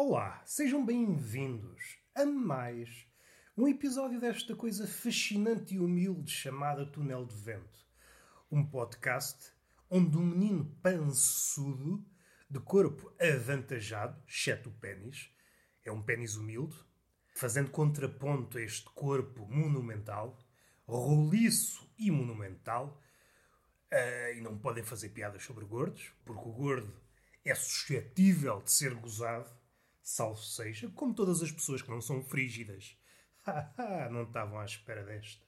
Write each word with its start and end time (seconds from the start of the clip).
Olá, 0.00 0.40
sejam 0.46 0.86
bem-vindos 0.86 1.98
a 2.14 2.24
mais 2.24 3.04
um 3.56 3.66
episódio 3.66 4.20
desta 4.20 4.54
coisa 4.54 4.86
fascinante 4.86 5.74
e 5.74 5.80
humilde 5.80 6.30
chamada 6.30 6.86
Túnel 6.86 7.26
de 7.26 7.34
Vento. 7.34 7.84
Um 8.48 8.64
podcast 8.64 9.52
onde 9.90 10.16
um 10.16 10.24
menino 10.24 10.64
pançudo, 10.80 12.06
de 12.48 12.60
corpo 12.60 13.12
avantajado, 13.20 14.22
exceto 14.28 14.68
o 14.68 14.72
pênis, 14.72 15.34
é 15.84 15.90
um 15.90 16.00
pênis 16.00 16.36
humilde, 16.36 16.76
fazendo 17.34 17.72
contraponto 17.72 18.56
a 18.56 18.62
este 18.62 18.88
corpo 18.90 19.48
monumental, 19.48 20.38
roliço 20.86 21.92
e 21.98 22.08
monumental, 22.08 23.02
uh, 23.92 24.36
e 24.36 24.40
não 24.42 24.56
podem 24.56 24.84
fazer 24.84 25.08
piadas 25.08 25.42
sobre 25.42 25.64
gordos, 25.64 26.12
porque 26.24 26.48
o 26.48 26.52
gordo 26.52 26.94
é 27.44 27.52
suscetível 27.52 28.62
de 28.62 28.70
ser 28.70 28.94
gozado, 28.94 29.57
salvo 30.08 30.42
seja, 30.42 30.88
como 30.94 31.14
todas 31.14 31.42
as 31.42 31.52
pessoas 31.52 31.82
que 31.82 31.90
não 31.90 32.00
são 32.00 32.22
frígidas. 32.22 32.96
não 34.10 34.22
estavam 34.22 34.58
à 34.58 34.64
espera 34.64 35.04
desta. 35.04 35.46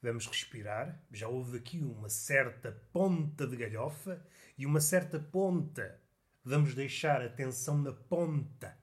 Vamos 0.00 0.26
respirar. 0.26 1.04
Já 1.10 1.26
houve 1.26 1.58
aqui 1.58 1.82
uma 1.82 2.08
certa 2.08 2.70
ponta 2.92 3.44
de 3.44 3.56
galhofa 3.56 4.24
e 4.56 4.64
uma 4.64 4.80
certa 4.80 5.18
ponta. 5.18 6.00
Vamos 6.44 6.74
deixar 6.74 7.22
a 7.22 7.28
tensão 7.28 7.76
na 7.76 7.92
ponta. 7.92 8.78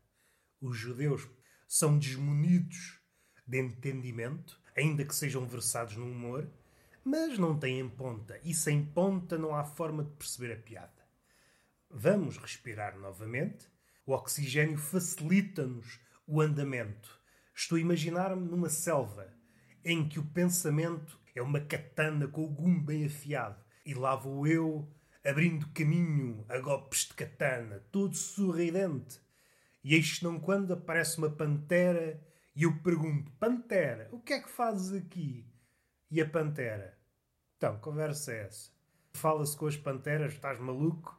Os 0.59 0.77
judeus 0.77 1.27
são 1.65 1.97
desmunidos 1.97 2.99
de 3.47 3.57
entendimento, 3.57 4.61
ainda 4.75 5.05
que 5.05 5.15
sejam 5.15 5.47
versados 5.47 5.95
no 5.95 6.05
humor, 6.05 6.51
mas 7.05 7.37
não 7.37 7.57
têm 7.57 7.87
ponta. 7.87 8.37
E 8.43 8.53
sem 8.53 8.83
ponta 8.83 9.37
não 9.37 9.55
há 9.55 9.63
forma 9.63 10.03
de 10.03 10.11
perceber 10.11 10.53
a 10.53 10.57
piada. 10.57 11.07
Vamos 11.89 12.37
respirar 12.37 12.99
novamente. 12.99 13.78
O 14.09 14.13
oxigênio 14.13 14.75
facilita-nos 14.75 15.99
o 16.25 16.41
andamento. 16.41 17.21
Estou 17.53 17.77
a 17.77 17.79
imaginar-me 17.79 18.49
numa 18.49 18.67
selva 18.67 19.31
em 19.85 20.09
que 20.09 20.17
o 20.17 20.25
pensamento 20.25 21.21
é 21.35 21.43
uma 21.43 21.61
katana 21.61 22.27
com 22.27 22.43
o 22.43 22.49
gume 22.49 22.79
bem 22.79 23.05
afiado 23.05 23.63
e 23.85 23.93
lá 23.93 24.15
vou 24.15 24.47
eu 24.47 24.91
abrindo 25.23 25.69
caminho 25.75 26.43
a 26.49 26.57
golpes 26.57 27.01
de 27.01 27.13
katana, 27.13 27.85
todo 27.91 28.15
sorridente. 28.15 29.21
E 29.83 29.93
eis 29.93 30.23
não 30.23 30.39
quando 30.39 30.73
aparece 30.73 31.19
uma 31.19 31.29
pantera 31.29 32.19
e 32.55 32.63
eu 32.63 32.81
pergunto: 32.81 33.31
Pantera, 33.33 34.09
o 34.11 34.19
que 34.19 34.33
é 34.33 34.41
que 34.41 34.49
fazes 34.49 34.91
aqui? 34.91 35.45
E 36.09 36.19
a 36.19 36.27
pantera: 36.27 36.97
Então, 37.57 37.77
conversa 37.77 38.33
é 38.33 38.45
essa? 38.45 38.71
Fala-se 39.13 39.55
com 39.55 39.67
as 39.67 39.77
panteras, 39.77 40.33
estás 40.33 40.59
maluco? 40.59 41.15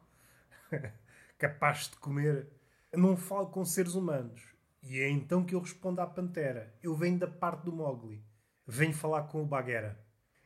capaz 1.39 1.87
de 1.87 1.95
comer. 1.95 2.60
Não 2.93 3.15
falo 3.15 3.47
com 3.47 3.63
seres 3.63 3.95
humanos. 3.95 4.41
E 4.83 4.99
é 4.99 5.09
então 5.09 5.45
que 5.45 5.55
eu 5.55 5.61
respondo 5.61 6.01
à 6.01 6.07
pantera. 6.07 6.75
Eu 6.83 6.93
venho 6.93 7.17
da 7.17 7.27
parte 7.27 7.63
do 7.63 7.71
Mowgli. 7.71 8.21
Venho 8.67 8.93
falar 8.93 9.23
com 9.23 9.41
o 9.41 9.45
Bagheera. 9.45 10.03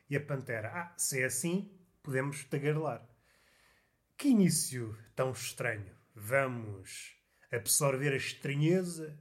E 0.08 0.16
a 0.16 0.20
pantera. 0.20 0.70
Ah, 0.72 0.94
se 0.96 1.20
é 1.20 1.24
assim, 1.24 1.70
podemos 2.02 2.44
tagarelar. 2.44 3.04
Que 4.16 4.28
início 4.28 4.96
tão 5.16 5.32
estranho. 5.32 5.92
Vamos 6.14 7.16
absorver 7.50 8.12
a 8.12 8.16
estranheza, 8.16 9.18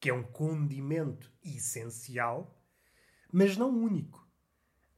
que 0.00 0.10
é 0.10 0.14
um 0.14 0.24
condimento 0.24 1.32
essencial, 1.44 2.60
mas 3.32 3.56
não 3.56 3.70
único. 3.70 4.28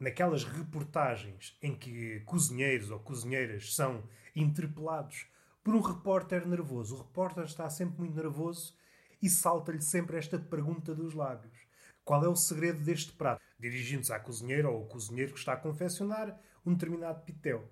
Naquelas 0.00 0.44
reportagens 0.44 1.56
em 1.60 1.76
que 1.76 2.20
cozinheiros 2.20 2.90
ou 2.90 2.98
cozinheiras 2.98 3.74
são 3.74 4.08
interpelados 4.34 5.26
por 5.62 5.74
um 5.74 5.80
repórter 5.80 6.46
nervoso. 6.46 6.96
O 6.96 6.98
repórter 6.98 7.44
está 7.44 7.68
sempre 7.70 8.00
muito 8.00 8.14
nervoso 8.14 8.74
e 9.20 9.28
salta-lhe 9.30 9.80
sempre 9.80 10.16
esta 10.16 10.38
pergunta 10.38 10.94
dos 10.94 11.14
lábios: 11.14 11.56
Qual 12.04 12.24
é 12.24 12.28
o 12.28 12.36
segredo 12.36 12.82
deste 12.82 13.12
prato? 13.12 13.42
Dirigindo-se 13.58 14.12
à 14.12 14.18
cozinheira 14.18 14.68
ou 14.68 14.78
ao 14.78 14.86
cozinheiro 14.86 15.32
que 15.32 15.38
está 15.38 15.52
a 15.52 15.56
confeccionar 15.56 16.38
um 16.66 16.74
determinado 16.74 17.22
pitel. 17.22 17.68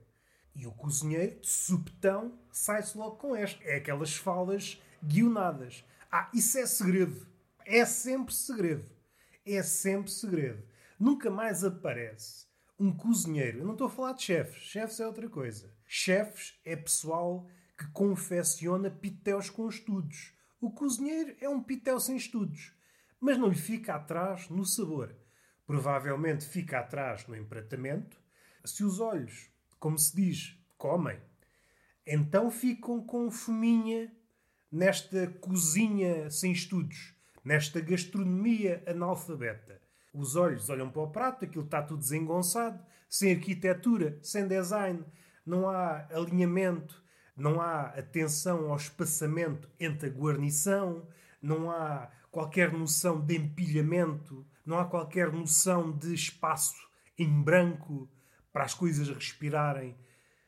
E 0.54 0.66
o 0.66 0.72
cozinheiro, 0.72 1.40
de 1.40 1.48
subtão, 1.48 2.38
sai-se 2.50 2.96
logo 2.98 3.16
com 3.16 3.34
esta. 3.34 3.62
É 3.64 3.76
aquelas 3.76 4.16
falas 4.16 4.80
guionadas. 5.02 5.84
Ah, 6.10 6.28
isso 6.34 6.58
é 6.58 6.66
segredo. 6.66 7.26
É 7.64 7.84
sempre 7.84 8.34
segredo. 8.34 8.90
É 9.46 9.62
sempre 9.62 10.10
segredo. 10.10 10.62
Nunca 10.98 11.30
mais 11.30 11.64
aparece 11.64 12.46
um 12.78 12.92
cozinheiro. 12.92 13.58
Eu 13.58 13.64
não 13.64 13.72
estou 13.72 13.86
a 13.86 13.90
falar 13.90 14.12
de 14.12 14.22
chefes. 14.22 14.62
Chefes 14.62 15.00
é 15.00 15.06
outra 15.06 15.28
coisa. 15.28 15.72
Chefes 15.86 16.58
é 16.64 16.74
pessoal 16.74 17.46
que 17.80 17.88
confecciona 17.92 18.90
pitéus 18.90 19.48
com 19.48 19.66
estudos. 19.66 20.34
O 20.60 20.70
cozinheiro 20.70 21.34
é 21.40 21.48
um 21.48 21.62
pitel 21.62 21.98
sem 21.98 22.14
estudos, 22.14 22.74
mas 23.18 23.38
não 23.38 23.48
lhe 23.48 23.54
fica 23.54 23.94
atrás 23.94 24.50
no 24.50 24.66
sabor. 24.66 25.16
Provavelmente 25.66 26.44
fica 26.44 26.80
atrás 26.80 27.26
no 27.26 27.34
empratamento. 27.34 28.20
Se 28.66 28.84
os 28.84 29.00
olhos, 29.00 29.48
como 29.78 29.98
se 29.98 30.14
diz, 30.14 30.58
comem, 30.76 31.18
então 32.06 32.50
ficam 32.50 33.02
com 33.02 33.30
fominha 33.30 34.12
nesta 34.70 35.28
cozinha 35.40 36.30
sem 36.30 36.52
estudos, 36.52 37.14
nesta 37.42 37.80
gastronomia 37.80 38.84
analfabeta. 38.86 39.80
Os 40.12 40.36
olhos 40.36 40.68
olham 40.68 40.90
para 40.90 41.00
o 41.00 41.10
prato, 41.10 41.46
aquilo 41.46 41.64
está 41.64 41.82
tudo 41.82 42.00
desengonçado, 42.00 42.84
sem 43.08 43.32
arquitetura, 43.32 44.18
sem 44.22 44.46
design, 44.46 45.02
não 45.46 45.66
há 45.66 46.06
alinhamento, 46.10 47.02
não 47.36 47.60
há 47.60 47.86
atenção 47.86 48.70
ao 48.70 48.76
espaçamento 48.76 49.68
entre 49.78 50.08
a 50.08 50.12
guarnição, 50.12 51.08
não 51.40 51.70
há 51.70 52.10
qualquer 52.30 52.72
noção 52.72 53.20
de 53.20 53.36
empilhamento, 53.36 54.46
não 54.64 54.78
há 54.78 54.84
qualquer 54.84 55.32
noção 55.32 55.90
de 55.90 56.14
espaço 56.14 56.88
em 57.18 57.42
branco 57.42 58.08
para 58.52 58.64
as 58.64 58.74
coisas 58.74 59.08
respirarem. 59.08 59.96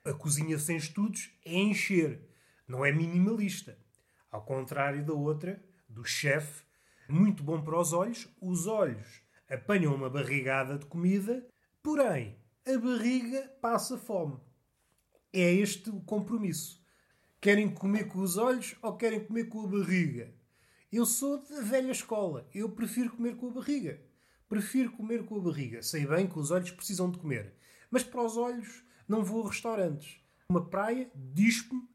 A 0.04 0.12
cozinha 0.12 0.58
sem 0.58 0.76
estudos 0.76 1.30
é 1.44 1.54
encher, 1.54 2.20
não 2.66 2.84
é 2.84 2.92
minimalista. 2.92 3.78
Ao 4.30 4.42
contrário 4.42 5.04
da 5.04 5.12
outra, 5.12 5.62
do 5.88 6.04
chefe, 6.04 6.64
muito 7.08 7.42
bom 7.42 7.60
para 7.62 7.78
os 7.78 7.92
olhos, 7.92 8.28
os 8.40 8.66
olhos 8.66 9.22
apanham 9.48 9.94
uma 9.94 10.08
barrigada 10.08 10.78
de 10.78 10.86
comida, 10.86 11.46
porém 11.82 12.36
a 12.66 12.78
barriga 12.78 13.48
passa 13.60 13.98
fome. 13.98 14.38
É 15.32 15.50
este 15.50 15.88
o 15.88 16.00
compromisso. 16.00 16.82
Querem 17.40 17.70
comer 17.70 18.06
com 18.08 18.18
os 18.18 18.36
olhos 18.36 18.76
ou 18.82 18.96
querem 18.96 19.24
comer 19.24 19.44
com 19.44 19.62
a 19.62 19.66
barriga? 19.66 20.30
Eu 20.92 21.06
sou 21.06 21.38
da 21.38 21.62
velha 21.62 21.90
escola. 21.90 22.46
Eu 22.54 22.68
prefiro 22.68 23.10
comer 23.10 23.36
com 23.36 23.48
a 23.48 23.52
barriga. 23.52 23.98
Prefiro 24.46 24.92
comer 24.92 25.24
com 25.24 25.36
a 25.36 25.40
barriga. 25.40 25.82
Sei 25.82 26.06
bem 26.06 26.26
que 26.26 26.38
os 26.38 26.50
olhos 26.50 26.70
precisam 26.70 27.10
de 27.10 27.18
comer. 27.18 27.54
Mas 27.90 28.04
para 28.04 28.22
os 28.22 28.36
olhos 28.36 28.84
não 29.08 29.24
vou 29.24 29.46
a 29.46 29.48
restaurantes. 29.48 30.20
Uma 30.50 30.68
praia, 30.68 31.10
dispo-me 31.14 31.88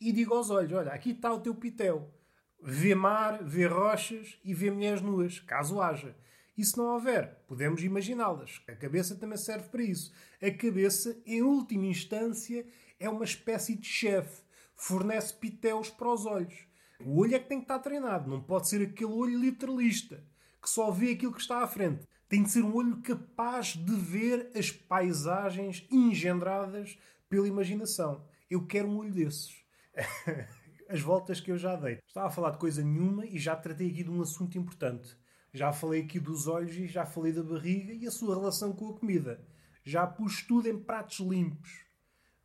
e 0.00 0.10
digo 0.10 0.34
aos 0.34 0.50
olhos: 0.50 0.72
Olha, 0.72 0.90
aqui 0.90 1.10
está 1.10 1.32
o 1.32 1.40
teu 1.40 1.54
pitel. 1.54 2.12
Vê 2.60 2.96
mar, 2.96 3.44
vê 3.44 3.66
rochas 3.66 4.36
e 4.44 4.52
vê 4.52 4.72
mulheres 4.72 5.00
nuas, 5.00 5.38
caso 5.38 5.80
haja. 5.80 6.16
E 6.56 6.64
se 6.64 6.76
não 6.76 6.92
houver, 6.92 7.42
podemos 7.46 7.82
imaginá-las. 7.82 8.60
A 8.68 8.72
cabeça 8.72 9.16
também 9.16 9.38
serve 9.38 9.68
para 9.68 9.82
isso. 9.82 10.12
A 10.40 10.50
cabeça, 10.50 11.16
em 11.24 11.42
última 11.42 11.86
instância, 11.86 12.66
é 13.00 13.08
uma 13.08 13.24
espécie 13.24 13.74
de 13.74 13.86
chefe 13.86 14.42
fornece 14.82 15.34
pitéus 15.34 15.90
para 15.90 16.12
os 16.12 16.26
olhos. 16.26 16.66
O 17.00 17.20
olho 17.20 17.36
é 17.36 17.38
que 17.38 17.48
tem 17.48 17.58
que 17.58 17.64
estar 17.64 17.78
treinado, 17.78 18.28
não 18.28 18.42
pode 18.42 18.68
ser 18.68 18.82
aquele 18.82 19.12
olho 19.12 19.38
literalista 19.38 20.24
que 20.60 20.70
só 20.70 20.90
vê 20.90 21.12
aquilo 21.12 21.32
que 21.32 21.40
está 21.40 21.62
à 21.62 21.66
frente. 21.66 22.06
Tem 22.28 22.42
de 22.42 22.50
ser 22.50 22.62
um 22.62 22.74
olho 22.74 22.96
capaz 22.98 23.74
de 23.74 23.94
ver 23.94 24.50
as 24.56 24.70
paisagens 24.70 25.86
engendradas 25.90 26.96
pela 27.28 27.48
imaginação. 27.48 28.24
Eu 28.48 28.66
quero 28.66 28.88
um 28.88 28.98
olho 28.98 29.12
desses. 29.12 29.62
as 30.88 31.00
voltas 31.00 31.40
que 31.40 31.50
eu 31.50 31.58
já 31.58 31.74
dei. 31.74 31.98
Estava 32.06 32.28
a 32.28 32.30
falar 32.30 32.50
de 32.50 32.58
coisa 32.58 32.82
nenhuma 32.82 33.26
e 33.26 33.38
já 33.38 33.56
tratei 33.56 33.90
aqui 33.90 34.04
de 34.04 34.10
um 34.10 34.22
assunto 34.22 34.56
importante. 34.56 35.16
Já 35.52 35.70
falei 35.70 36.02
aqui 36.02 36.18
dos 36.18 36.46
olhos 36.46 36.74
e 36.76 36.86
já 36.86 37.04
falei 37.04 37.30
da 37.30 37.42
barriga 37.42 37.92
e 37.92 38.06
a 38.06 38.10
sua 38.10 38.34
relação 38.34 38.72
com 38.72 38.88
a 38.88 38.98
comida. 38.98 39.46
Já 39.84 40.06
pus 40.06 40.42
tudo 40.46 40.66
em 40.66 40.82
pratos 40.82 41.18
limpos. 41.18 41.84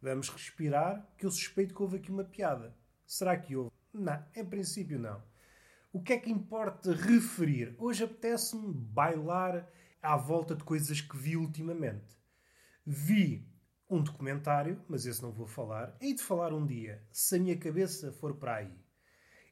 Vamos 0.02 0.28
respirar, 0.28 1.08
que 1.18 1.26
eu 1.26 1.32
suspeito 1.32 1.74
que 1.74 1.82
houve 1.82 1.98
aqui 1.98 2.12
uma 2.12 2.26
piada. 2.26 2.76
Será 3.06 3.38
que 3.38 3.56
houve? 3.56 3.72
Não, 3.94 4.24
em 4.36 4.46
princípio 4.46 5.00
não. 5.00 5.24
O 5.94 6.04
que 6.04 6.14
é 6.14 6.20
que 6.20 6.30
importa 6.30 6.94
referir? 6.94 7.76
Hoje 7.80 8.04
apetece-me 8.04 8.74
bailar 8.74 9.68
à 10.02 10.18
volta 10.18 10.54
de 10.54 10.66
coisas 10.66 11.00
que 11.00 11.18
vi 11.18 11.38
ultimamente. 11.38 12.18
Vi 12.86 13.48
um 13.90 14.04
documentário, 14.04 14.84
mas 14.88 15.06
esse 15.06 15.22
não 15.22 15.32
vou 15.32 15.48
falar. 15.48 15.96
Hei 16.02 16.14
de 16.14 16.22
falar 16.22 16.54
um 16.54 16.66
dia, 16.66 17.02
se 17.10 17.38
a 17.38 17.40
minha 17.40 17.58
cabeça 17.58 18.12
for 18.12 18.36
para 18.36 18.56
aí. 18.58 18.87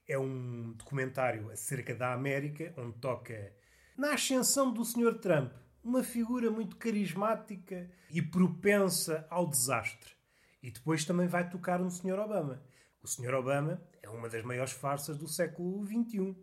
É 0.07 0.18
um 0.18 0.74
documentário 0.74 1.50
acerca 1.50 1.96
da 1.96 2.13
América, 2.13 2.74
onde 2.78 2.98
toca 3.00 3.54
na 3.98 4.13
ascensão 4.13 4.74
do 4.74 4.84
Sr. 4.84 5.19
Trump, 5.19 5.54
uma 5.81 6.04
figura 6.04 6.52
muito 6.52 6.75
carismática 6.75 7.90
e 8.12 8.22
propensa 8.22 9.25
ao 9.30 9.48
desastre. 9.48 10.13
E 10.62 10.69
depois 10.69 11.06
também 11.06 11.28
vai 11.28 11.50
tocar 11.50 11.80
no 11.80 11.90
Sr. 11.90 12.19
Obama. 12.19 12.62
O 13.02 13.07
Sr. 13.07 13.34
Obama 13.36 13.81
é 14.02 14.10
uma 14.10 14.28
das 14.28 14.44
maiores 14.44 14.74
farsas 14.74 15.18
do 15.18 15.28
século 15.28 15.86
XXI. 15.86 16.36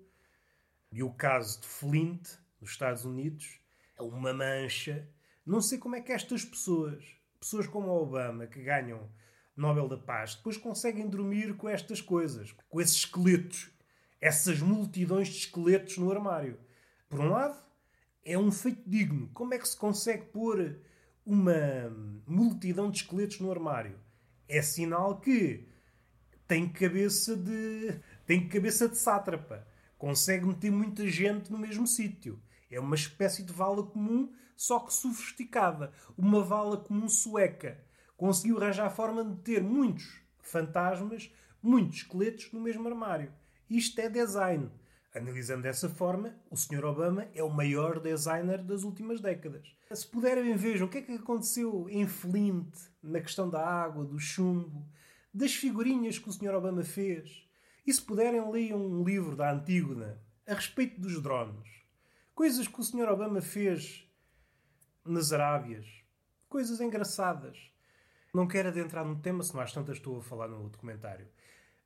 E 0.93 1.03
o 1.03 1.13
caso 1.13 1.61
de 1.61 1.67
Flint, 1.67 2.27
nos 2.59 2.71
Estados 2.71 3.05
Unidos, 3.05 3.61
é 3.99 4.03
uma 4.03 4.33
mancha. 4.33 5.07
Não 5.45 5.61
sei 5.61 5.77
como 5.77 5.97
é 5.97 6.01
que 6.01 6.13
estas 6.13 6.45
pessoas, 6.45 7.05
pessoas 7.39 7.67
como 7.67 7.89
o 7.89 8.03
Obama, 8.03 8.47
que 8.47 8.63
ganham 8.63 9.11
Nobel 9.57 9.89
da 9.89 9.99
Paz, 9.99 10.35
depois 10.35 10.57
conseguem 10.57 11.09
dormir 11.09 11.55
com 11.57 11.69
estas 11.69 12.01
coisas, 12.01 12.53
com 12.69 12.81
esses 12.81 12.97
esqueletos, 12.97 13.71
essas 14.21 14.61
multidões 14.61 15.29
de 15.29 15.39
esqueletos 15.39 15.99
no 15.99 16.11
armário. 16.11 16.59
Por 17.09 17.21
um 17.21 17.31
lado, 17.31 17.63
é 18.25 18.39
um 18.39 18.51
feito 18.51 18.89
digno. 18.89 19.29
Como 19.35 19.53
é 19.53 19.59
que 19.59 19.69
se 19.69 19.77
consegue 19.77 20.27
pôr 20.27 20.79
uma 21.25 21.53
multidão 22.27 22.91
de 22.91 22.99
esqueletos 22.99 23.41
no 23.41 23.51
armário? 23.51 23.99
É 24.49 24.63
sinal 24.63 25.21
que 25.21 25.69
tem 26.47 26.69
cabeça 26.69 27.37
de 27.37 28.01
tem 28.27 28.49
cabeça 28.49 28.89
de 28.89 28.97
sátrapa. 28.97 29.67
Consegue 29.99 30.47
meter 30.47 30.71
muita 30.71 31.07
gente 31.07 31.51
no 31.51 31.59
mesmo 31.59 31.87
sítio. 31.87 32.41
É 32.71 32.81
uma 32.81 32.95
espécie 32.95 33.43
de 33.43 33.53
vala 33.53 33.85
comum, 33.85 34.33
só 34.57 34.81
que 34.81 34.93
sofisticada. 34.93 35.93
Uma 36.17 36.43
vala 36.43 36.77
comum 36.77 37.09
sueca. 37.09 37.79
Conseguiu 38.17 38.59
arranjar 38.59 38.87
a 38.87 38.91
forma 38.91 39.25
de 39.25 39.37
ter 39.43 39.63
muitos 39.63 40.21
fantasmas, 40.41 41.31
muitos 41.63 41.99
esqueletos 41.99 42.53
no 42.53 42.61
mesmo 42.61 42.87
armário. 42.89 43.33
Isto 43.69 44.01
é 44.01 44.09
design. 44.09 44.71
Analisando 45.15 45.63
dessa 45.63 45.89
forma, 45.89 46.35
o 46.51 46.57
Sr. 46.57 46.85
Obama 46.85 47.29
é 47.35 47.43
o 47.43 47.51
maior 47.51 48.01
designer 48.01 48.63
das 48.63 48.83
últimas 48.83 49.21
décadas. 49.21 49.77
Se 49.91 50.07
puderem, 50.07 50.57
vejam 50.57 50.87
o 50.87 50.91
que 50.91 50.99
é 50.99 51.03
que 51.03 51.13
aconteceu 51.13 51.87
em 51.91 52.07
Flint, 52.07 52.75
na 53.03 53.21
questão 53.21 53.49
da 53.49 53.67
água, 53.67 54.05
do 54.05 54.19
chumbo, 54.19 54.87
das 55.33 55.55
figurinhas 55.55 56.19
que 56.19 56.29
o 56.29 56.33
Sr. 56.33 56.55
Obama 56.55 56.83
fez. 56.83 57.47
E 57.87 57.93
se 57.93 58.01
puderem, 58.01 58.51
leiam 58.51 58.79
um 58.79 59.05
livro 59.05 59.37
da 59.37 59.53
Antígona 59.53 60.19
a 60.47 60.55
respeito 60.55 61.01
dos 61.01 61.21
drones. 61.23 61.69
Coisas 62.35 62.67
que 62.67 62.81
o 62.81 62.83
Sr. 62.83 63.09
Obama 63.11 63.43
fez 63.43 64.09
nas 65.05 65.33
Arábias. 65.33 65.87
Coisas 66.49 66.81
engraçadas. 66.81 67.72
Não 68.35 68.47
quero 68.47 68.69
adentrar 68.69 69.05
no 69.05 69.21
tema, 69.21 69.43
se 69.43 69.59
às 69.61 69.75
tantas 69.75 69.99
estou 69.99 70.19
a 70.19 70.23
falar 70.23 70.49
no 70.49 70.71
documentário. 70.71 71.29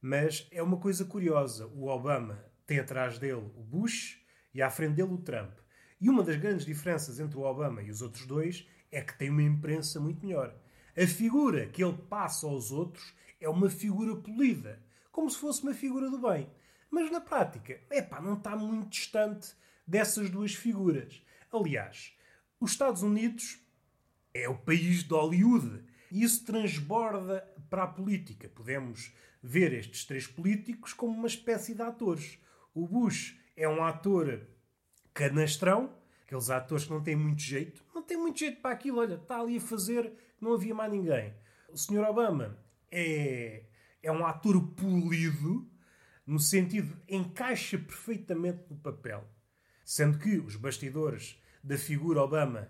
Mas 0.00 0.46
é 0.52 0.62
uma 0.62 0.76
coisa 0.76 1.04
curiosa. 1.04 1.66
O 1.66 1.88
Obama 1.88 2.44
tem 2.64 2.78
atrás 2.78 3.18
dele 3.18 3.50
o 3.56 3.64
Bush 3.64 4.24
e 4.54 4.62
à 4.62 4.70
frente 4.70 4.94
dele 4.94 5.12
o 5.12 5.18
Trump. 5.18 5.58
E 6.00 6.08
uma 6.08 6.22
das 6.22 6.36
grandes 6.36 6.64
diferenças 6.64 7.18
entre 7.18 7.36
o 7.36 7.42
Obama 7.42 7.82
e 7.82 7.90
os 7.90 8.00
outros 8.00 8.26
dois 8.26 8.64
é 8.92 9.00
que 9.00 9.18
tem 9.18 9.28
uma 9.28 9.42
imprensa 9.42 9.98
muito 9.98 10.24
melhor. 10.24 10.54
A 10.96 11.04
figura 11.04 11.66
que 11.66 11.82
ele 11.82 11.98
passa 12.08 12.46
aos 12.46 12.70
outros 12.70 13.12
é 13.40 13.48
uma 13.48 13.68
figura 13.68 14.14
polida, 14.14 14.80
como 15.10 15.28
se 15.28 15.38
fosse 15.38 15.64
uma 15.64 15.74
figura 15.74 16.08
do 16.08 16.20
bem. 16.20 16.48
Mas 16.88 17.10
na 17.10 17.20
prática, 17.20 17.80
epá, 17.90 18.20
não 18.20 18.34
está 18.34 18.54
muito 18.54 18.90
distante 18.90 19.52
dessas 19.84 20.30
duas 20.30 20.54
figuras. 20.54 21.20
Aliás, 21.52 22.16
os 22.60 22.70
Estados 22.70 23.02
Unidos 23.02 23.60
é 24.32 24.48
o 24.48 24.56
país 24.56 25.02
de 25.02 25.12
Hollywood. 25.12 25.84
Isso 26.10 26.44
transborda 26.44 27.46
para 27.68 27.84
a 27.84 27.88
política. 27.88 28.48
Podemos 28.48 29.12
ver 29.42 29.72
estes 29.72 30.04
três 30.04 30.26
políticos 30.26 30.92
como 30.92 31.16
uma 31.16 31.26
espécie 31.26 31.74
de 31.74 31.82
atores. 31.82 32.38
O 32.74 32.86
Bush 32.86 33.38
é 33.56 33.68
um 33.68 33.82
ator 33.82 34.46
canastrão, 35.14 35.94
aqueles 36.24 36.50
atores 36.50 36.84
que 36.84 36.90
não 36.90 37.02
têm 37.02 37.16
muito 37.16 37.40
jeito, 37.40 37.82
não 37.94 38.02
tem 38.02 38.16
muito 38.16 38.38
jeito 38.38 38.60
para 38.60 38.72
aquilo, 38.72 38.98
olha, 38.98 39.14
está 39.14 39.40
ali 39.40 39.56
a 39.56 39.60
fazer, 39.60 40.12
não 40.40 40.52
havia 40.52 40.74
mais 40.74 40.92
ninguém. 40.92 41.32
O 41.70 41.76
Sr. 41.76 42.04
Obama 42.08 42.58
é, 42.90 43.64
é 44.02 44.12
um 44.12 44.26
ator 44.26 44.60
polido, 44.74 45.70
no 46.26 46.38
sentido 46.38 47.00
encaixa 47.08 47.78
perfeitamente 47.78 48.64
no 48.68 48.76
papel. 48.76 49.24
Sendo 49.84 50.18
que 50.18 50.38
os 50.38 50.56
bastidores 50.56 51.40
da 51.62 51.78
figura 51.78 52.22
Obama 52.22 52.68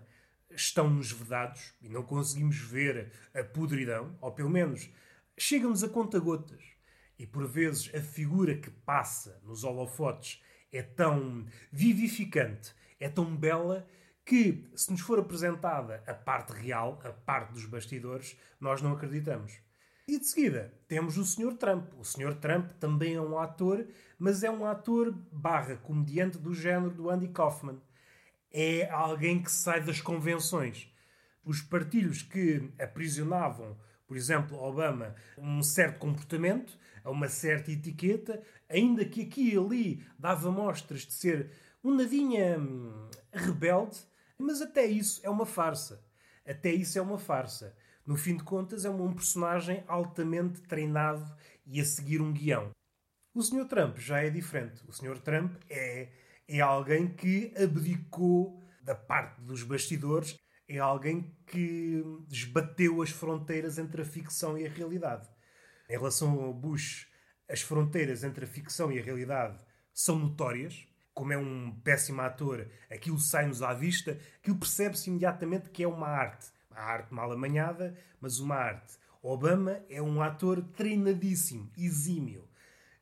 estão-nos 0.59 1.11
vedados 1.11 1.73
e 1.81 1.89
não 1.89 2.03
conseguimos 2.03 2.57
ver 2.57 3.11
a 3.33 3.43
podridão, 3.43 4.17
ou 4.21 4.31
pelo 4.31 4.49
menos 4.49 4.89
chega-nos 5.37 5.83
a 5.83 5.89
conta-gotas. 5.89 6.63
E 7.17 7.25
por 7.25 7.47
vezes 7.47 7.93
a 7.95 8.01
figura 8.01 8.57
que 8.57 8.69
passa 8.69 9.39
nos 9.43 9.63
holofotes 9.63 10.41
é 10.71 10.81
tão 10.81 11.45
vivificante, 11.71 12.73
é 12.99 13.09
tão 13.09 13.35
bela, 13.35 13.87
que 14.25 14.67
se 14.75 14.91
nos 14.91 14.99
for 14.99 15.19
apresentada 15.19 16.03
a 16.05 16.13
parte 16.13 16.51
real, 16.51 16.99
a 17.03 17.11
parte 17.11 17.53
dos 17.53 17.65
bastidores, 17.65 18.37
nós 18.59 18.81
não 18.81 18.91
acreditamos. 18.91 19.53
E 20.05 20.19
de 20.19 20.25
seguida 20.25 20.73
temos 20.87 21.17
o 21.17 21.25
Sr. 21.25 21.53
Trump. 21.57 21.93
O 21.97 22.03
Sr. 22.03 22.33
Trump 22.35 22.71
também 22.79 23.15
é 23.15 23.21
um 23.21 23.37
ator, 23.39 23.87
mas 24.19 24.43
é 24.43 24.51
um 24.51 24.65
ator 24.65 25.11
barra 25.31 25.77
comediante 25.77 26.37
do 26.37 26.53
género 26.53 26.91
do 26.91 27.09
Andy 27.09 27.29
Kaufman. 27.29 27.81
É 28.51 28.89
alguém 28.89 29.41
que 29.41 29.51
sai 29.51 29.81
das 29.81 30.01
convenções. 30.01 30.91
Os 31.43 31.61
partilhos 31.61 32.21
que 32.21 32.69
aprisionavam, 32.79 33.77
por 34.07 34.17
exemplo, 34.17 34.57
Obama, 34.57 35.15
um 35.37 35.61
certo 35.61 35.99
comportamento, 35.99 36.77
a 37.03 37.09
uma 37.09 37.29
certa 37.29 37.71
etiqueta, 37.71 38.41
ainda 38.69 39.05
que 39.05 39.21
aqui 39.21 39.53
e 39.53 39.57
ali 39.57 40.05
dava 40.19 40.51
mostras 40.51 41.01
de 41.01 41.13
ser 41.13 41.51
um 41.83 41.95
nadinha 41.95 42.59
hum, 42.59 43.09
rebelde, 43.31 43.97
mas 44.37 44.61
até 44.61 44.85
isso 44.85 45.21
é 45.23 45.29
uma 45.29 45.45
farsa. 45.45 46.03
Até 46.45 46.71
isso 46.71 46.97
é 46.97 47.01
uma 47.01 47.17
farsa. 47.17 47.75
No 48.05 48.15
fim 48.15 48.37
de 48.37 48.43
contas, 48.43 48.85
é 48.85 48.89
um 48.89 49.13
personagem 49.13 49.83
altamente 49.87 50.61
treinado 50.61 51.29
e 51.65 51.81
a 51.81 51.85
seguir 51.85 52.21
um 52.21 52.31
guião. 52.31 52.71
O 53.33 53.41
Sr. 53.41 53.65
Trump 53.65 53.97
já 53.97 54.21
é 54.21 54.29
diferente. 54.29 54.81
O 54.87 54.93
Sr. 54.93 55.19
Trump 55.19 55.53
é, 55.69 56.09
é 56.47 56.61
alguém 56.61 57.07
que 57.07 57.53
abdicou 57.57 58.63
da 58.81 58.95
parte 58.95 59.41
dos 59.41 59.63
bastidores, 59.63 60.39
é 60.67 60.79
alguém 60.79 61.35
que 61.45 62.03
desbateu 62.27 63.01
as 63.01 63.09
fronteiras 63.09 63.77
entre 63.77 64.01
a 64.01 64.05
ficção 64.05 64.57
e 64.57 64.65
a 64.65 64.69
realidade. 64.69 65.27
Em 65.89 65.93
relação 65.93 66.41
ao 66.41 66.53
Bush, 66.53 67.07
as 67.49 67.61
fronteiras 67.61 68.23
entre 68.23 68.45
a 68.45 68.47
ficção 68.47 68.91
e 68.91 68.99
a 68.99 69.03
realidade 69.03 69.57
são 69.93 70.17
notórias. 70.19 70.85
Como 71.13 71.33
é 71.33 71.37
um 71.37 71.71
péssimo 71.83 72.21
ator, 72.21 72.69
aquilo 72.91 73.17
sai-nos 73.17 73.63
à 73.63 73.73
vista, 73.73 74.19
aquilo 74.39 74.57
percebe-se 74.57 75.09
imediatamente 75.09 75.69
que 75.69 75.83
é 75.83 75.87
uma 75.87 76.07
arte. 76.07 76.47
Uma 76.69 76.81
arte 76.81 77.13
mal 77.13 77.31
amanhada, 77.31 77.97
mas 78.21 78.39
uma 78.39 78.55
arte. 78.55 78.97
Obama 79.23 79.81
é 79.89 80.01
um 80.01 80.21
ator 80.21 80.61
treinadíssimo, 80.61 81.71
exímio, 81.75 82.47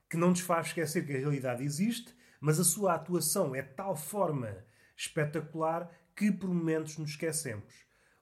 que 0.10 0.16
não 0.16 0.30
nos 0.30 0.40
faz 0.40 0.68
esquecer 0.68 1.06
que 1.06 1.14
a 1.14 1.20
realidade 1.20 1.64
existe, 1.64 2.16
mas 2.46 2.60
a 2.60 2.64
sua 2.64 2.94
atuação 2.94 3.56
é 3.56 3.64
de 3.64 3.74
tal 3.74 3.96
forma 3.96 4.56
espetacular 4.96 5.90
que 6.16 6.32
por 6.32 6.48
momentos 6.48 6.96
nos 6.96 7.10
esquecemos. 7.10 7.74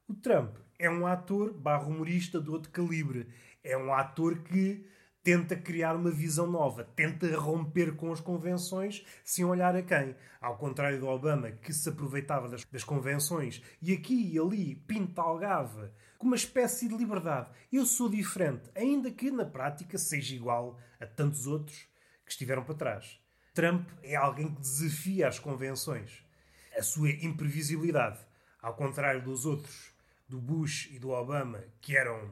O 0.08 0.14
Trump 0.14 0.56
é 0.80 0.90
um 0.90 1.06
ator 1.06 1.52
barro 1.52 1.92
humorista 1.92 2.40
de 2.40 2.50
outro 2.50 2.72
calibre 2.72 3.28
é 3.62 3.78
um 3.78 3.94
ator 3.94 4.40
que 4.44 4.88
tenta 5.22 5.58
criar 5.58 5.98
uma 5.98 6.10
visão 6.10 6.48
nova, 6.48 6.86
tenta 6.96 7.38
romper 7.38 7.98
com 7.98 8.14
as 8.14 8.22
convenções 8.22 9.06
sem 9.26 9.44
olhar 9.44 9.76
a 9.76 9.84
quem. 9.84 10.16
Ao 10.40 10.58
contrário 10.58 11.02
do 11.02 11.08
Obama, 11.08 11.52
que 11.52 11.74
se 11.74 11.90
aproveitava 11.90 12.48
das, 12.48 12.64
das 12.64 12.84
convenções 12.86 13.62
e 13.82 13.92
aqui 13.92 14.32
e 14.32 14.40
ali 14.40 14.76
pintalgava 14.88 15.94
com 16.18 16.28
uma 16.28 16.38
espécie 16.38 16.88
de 16.88 16.96
liberdade. 16.96 17.50
Eu 17.70 17.86
sou 17.86 18.08
diferente, 18.08 18.70
ainda 18.74 19.12
que 19.12 19.30
na 19.30 19.44
prática 19.44 19.98
seja 19.98 20.34
igual 20.34 20.80
a 20.98 21.06
tantos 21.06 21.46
outros 21.46 21.90
que 22.26 22.32
estiveram 22.32 22.64
para 22.64 22.76
trás. 22.76 23.23
Trump 23.54 23.88
é 24.02 24.16
alguém 24.16 24.52
que 24.52 24.62
desafia 24.62 25.28
as 25.28 25.38
convenções, 25.38 26.26
a 26.76 26.82
sua 26.82 27.12
imprevisibilidade. 27.12 28.20
Ao 28.60 28.76
contrário 28.76 29.22
dos 29.22 29.46
outros, 29.46 29.94
do 30.28 30.42
Bush 30.42 30.90
e 30.92 30.98
do 30.98 31.12
Obama, 31.12 31.64
que 31.80 31.96
eram 31.96 32.32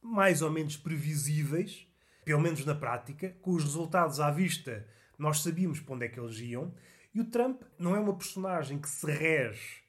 mais 0.00 0.42
ou 0.42 0.50
menos 0.50 0.76
previsíveis, 0.76 1.88
pelo 2.24 2.40
menos 2.40 2.64
na 2.64 2.74
prática, 2.74 3.36
com 3.42 3.50
os 3.50 3.64
resultados 3.64 4.20
à 4.20 4.30
vista, 4.30 4.86
nós 5.18 5.40
sabíamos 5.40 5.80
para 5.80 5.94
onde 5.94 6.06
é 6.06 6.08
que 6.08 6.20
eles 6.20 6.38
iam. 6.38 6.72
E 7.12 7.20
o 7.20 7.24
Trump 7.24 7.62
não 7.76 7.96
é 7.96 7.98
uma 7.98 8.16
personagem 8.16 8.78
que 8.78 8.88
se 8.88 9.10
rege 9.10 9.80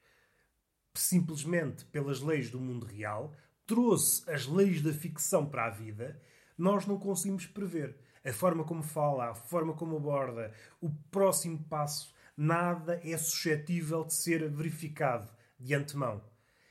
simplesmente 0.96 1.86
pelas 1.86 2.22
leis 2.22 2.50
do 2.50 2.60
mundo 2.60 2.88
real, 2.88 3.36
trouxe 3.68 4.30
as 4.30 4.48
leis 4.48 4.82
da 4.82 4.92
ficção 4.92 5.46
para 5.46 5.68
a 5.68 5.70
vida, 5.70 6.22
nós 6.58 6.88
não 6.88 6.98
conseguimos 6.98 7.46
prever. 7.46 7.96
A 8.24 8.32
forma 8.32 8.64
como 8.64 8.84
fala, 8.84 9.32
a 9.32 9.36
forma 9.36 9.74
como 9.74 9.98
aborda, 9.98 10.54
o 10.80 10.90
próximo 11.10 11.64
passo, 11.66 12.14
nada 12.38 13.00
é 13.04 13.18
suscetível 13.18 14.04
de 14.04 14.14
ser 14.14 14.50
verificado 14.50 15.32
de 15.60 15.74
antemão. 15.74 16.24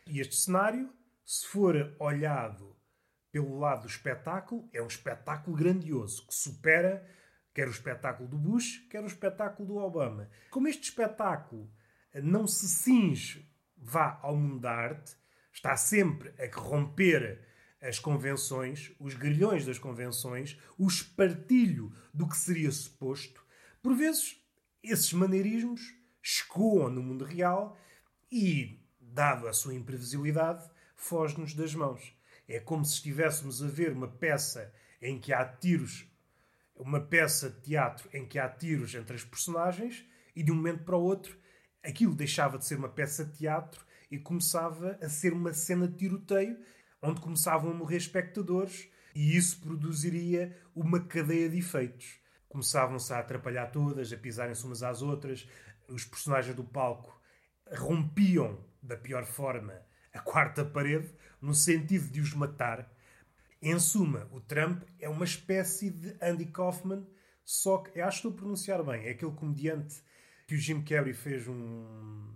E 0.06 0.20
este 0.20 0.36
cenário, 0.36 0.92
se 1.24 1.46
for 1.46 1.94
olhado 1.98 2.76
pelo 3.32 3.58
lado 3.58 3.82
do 3.82 3.88
espetáculo, 3.88 4.68
é 4.72 4.82
um 4.82 4.86
espetáculo 4.86 5.56
grandioso 5.56 6.26
que 6.26 6.34
supera 6.34 7.06
quer 7.54 7.68
o 7.68 7.72
espetáculo 7.72 8.28
do 8.28 8.38
Bush, 8.38 8.78
quer 8.88 9.02
o 9.02 9.06
espetáculo 9.06 9.66
do 9.66 9.76
Obama. 9.76 10.30
Como 10.50 10.68
este 10.68 10.84
espetáculo 10.84 11.70
não 12.14 12.46
se 12.46 12.68
cinge, 12.68 13.48
vá 13.76 14.18
ao 14.22 14.36
mundo 14.36 14.60
da 14.60 14.72
arte, 14.72 15.16
está 15.52 15.76
sempre 15.76 16.32
a 16.38 16.48
romper 16.56 17.46
as 17.80 17.98
convenções, 17.98 18.92
os 18.98 19.14
grilhões 19.14 19.64
das 19.64 19.78
convenções, 19.78 20.58
o 20.76 20.86
espartilho 20.86 21.92
do 22.12 22.28
que 22.28 22.36
seria 22.36 22.70
suposto. 22.70 23.42
Por 23.82 23.94
vezes, 23.94 24.40
esses 24.82 25.12
maneirismos 25.12 25.94
escoam 26.22 26.90
no 26.90 27.02
mundo 27.02 27.24
real 27.24 27.78
e, 28.30 28.78
dado 29.00 29.48
a 29.48 29.52
sua 29.52 29.74
imprevisibilidade, 29.74 30.68
foge-nos 30.94 31.54
das 31.54 31.74
mãos. 31.74 32.14
É 32.46 32.60
como 32.60 32.84
se 32.84 32.94
estivéssemos 32.94 33.62
a 33.62 33.66
ver 33.66 33.92
uma 33.92 34.08
peça 34.08 34.72
em 35.00 35.18
que 35.18 35.32
há 35.32 35.44
tiros, 35.44 36.06
uma 36.76 37.00
peça 37.00 37.48
de 37.48 37.60
teatro 37.60 38.08
em 38.12 38.26
que 38.26 38.38
há 38.38 38.48
tiros 38.48 38.94
entre 38.94 39.16
as 39.16 39.24
personagens 39.24 40.04
e 40.36 40.42
de 40.42 40.52
um 40.52 40.56
momento 40.56 40.84
para 40.84 40.96
o 40.96 41.02
outro 41.02 41.40
aquilo 41.82 42.14
deixava 42.14 42.58
de 42.58 42.66
ser 42.66 42.76
uma 42.76 42.88
peça 42.88 43.24
de 43.24 43.38
teatro 43.38 43.84
e 44.10 44.18
começava 44.18 44.98
a 45.00 45.08
ser 45.08 45.32
uma 45.32 45.52
cena 45.52 45.86
de 45.86 45.96
tiroteio 45.96 46.58
onde 47.02 47.20
começavam 47.20 47.70
a 47.70 47.74
morrer 47.74 47.96
espectadores 47.96 48.88
e 49.14 49.36
isso 49.36 49.60
produziria 49.60 50.56
uma 50.74 51.00
cadeia 51.00 51.48
de 51.48 51.58
efeitos. 51.58 52.20
Começavam-se 52.48 53.12
a 53.12 53.18
atrapalhar 53.18 53.66
todas, 53.66 54.12
a 54.12 54.16
pisarem-se 54.16 54.64
umas 54.64 54.82
às 54.82 55.02
outras, 55.02 55.48
os 55.88 56.04
personagens 56.04 56.54
do 56.54 56.64
palco 56.64 57.20
rompiam 57.72 58.64
da 58.82 58.96
pior 58.96 59.24
forma 59.24 59.80
a 60.12 60.18
quarta 60.18 60.64
parede, 60.64 61.14
no 61.40 61.54
sentido 61.54 62.10
de 62.10 62.20
os 62.20 62.34
matar. 62.34 62.90
Em 63.62 63.78
suma, 63.78 64.28
o 64.32 64.40
Trump 64.40 64.82
é 64.98 65.08
uma 65.08 65.24
espécie 65.24 65.90
de 65.90 66.16
Andy 66.20 66.46
Kaufman, 66.46 67.06
só 67.44 67.78
que, 67.78 68.00
acho 68.00 68.22
que 68.22 68.28
estou 68.28 68.32
a 68.32 68.42
pronunciar 68.42 68.82
bem, 68.82 69.06
é 69.06 69.10
aquele 69.10 69.32
comediante 69.32 70.02
que 70.46 70.54
o 70.54 70.58
Jim 70.58 70.82
Carrey 70.82 71.12
fez 71.12 71.46
um, 71.46 72.34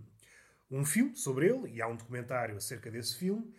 um 0.70 0.84
filme 0.84 1.16
sobre 1.16 1.46
ele, 1.48 1.72
e 1.72 1.82
há 1.82 1.88
um 1.88 1.96
documentário 1.96 2.56
acerca 2.56 2.90
desse 2.90 3.16
filme. 3.16 3.52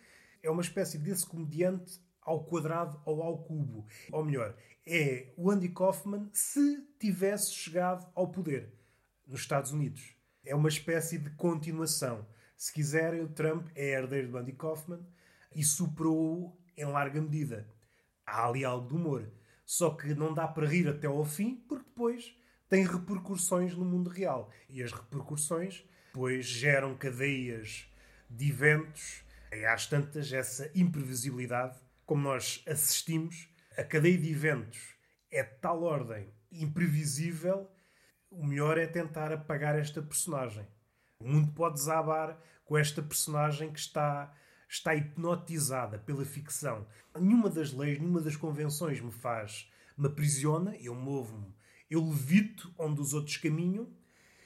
É 0.46 0.50
uma 0.50 0.62
espécie 0.62 0.96
desse 0.96 1.26
comediante 1.26 2.00
ao 2.22 2.44
quadrado 2.44 3.00
ou 3.04 3.20
ao 3.20 3.38
cubo. 3.38 3.84
Ou 4.12 4.24
melhor, 4.24 4.56
é 4.86 5.32
o 5.36 5.50
Andy 5.50 5.68
Kaufman 5.70 6.30
se 6.32 6.86
tivesse 7.00 7.52
chegado 7.52 8.06
ao 8.14 8.30
poder 8.30 8.72
nos 9.26 9.40
Estados 9.40 9.72
Unidos. 9.72 10.14
É 10.44 10.54
uma 10.54 10.68
espécie 10.68 11.18
de 11.18 11.30
continuação. 11.30 12.24
Se 12.56 12.72
quiserem, 12.72 13.22
o 13.22 13.28
Trump 13.28 13.66
é 13.74 13.90
herdeiro 13.90 14.30
do 14.30 14.38
Andy 14.38 14.52
Kaufman 14.52 15.04
e 15.52 15.64
superou-o 15.64 16.56
em 16.76 16.84
larga 16.84 17.20
medida. 17.20 17.68
Há 18.24 18.46
ali 18.46 18.64
algo 18.64 18.86
de 18.86 18.94
humor. 18.94 19.28
Só 19.64 19.90
que 19.90 20.14
não 20.14 20.32
dá 20.32 20.46
para 20.46 20.68
rir 20.68 20.86
até 20.86 21.08
ao 21.08 21.24
fim, 21.24 21.56
porque 21.68 21.88
depois 21.88 22.36
tem 22.68 22.86
repercussões 22.86 23.74
no 23.74 23.84
mundo 23.84 24.08
real. 24.08 24.48
E 24.68 24.80
as 24.80 24.92
repercussões, 24.92 25.84
pois, 26.12 26.46
geram 26.46 26.96
cadeias 26.96 27.90
de 28.30 28.48
eventos. 28.48 29.25
E 29.52 29.64
às 29.64 29.86
tantas, 29.86 30.32
essa 30.32 30.70
imprevisibilidade, 30.74 31.78
como 32.04 32.22
nós 32.22 32.62
assistimos, 32.66 33.48
a 33.76 33.84
cadeia 33.84 34.18
de 34.18 34.30
eventos 34.30 34.94
é 35.30 35.42
de 35.42 35.54
tal 35.56 35.82
ordem 35.82 36.32
imprevisível, 36.50 37.70
o 38.30 38.46
melhor 38.46 38.78
é 38.78 38.86
tentar 38.86 39.32
apagar 39.32 39.78
esta 39.78 40.02
personagem. 40.02 40.66
O 41.18 41.28
mundo 41.28 41.52
pode 41.52 41.76
desabar 41.76 42.38
com 42.64 42.76
esta 42.76 43.02
personagem 43.02 43.72
que 43.72 43.78
está, 43.78 44.34
está 44.68 44.94
hipnotizada 44.94 45.98
pela 45.98 46.24
ficção. 46.24 46.86
Nenhuma 47.18 47.48
das 47.48 47.72
leis, 47.72 47.98
nenhuma 47.98 48.20
das 48.20 48.36
convenções 48.36 49.00
me 49.00 49.12
faz, 49.12 49.70
me 49.96 50.06
aprisiona, 50.06 50.76
eu 50.76 50.94
movo-me 50.94 51.54
eu 51.90 52.04
levito 52.04 52.72
onde 52.78 53.00
os 53.00 53.14
outros 53.14 53.36
caminham, 53.36 53.88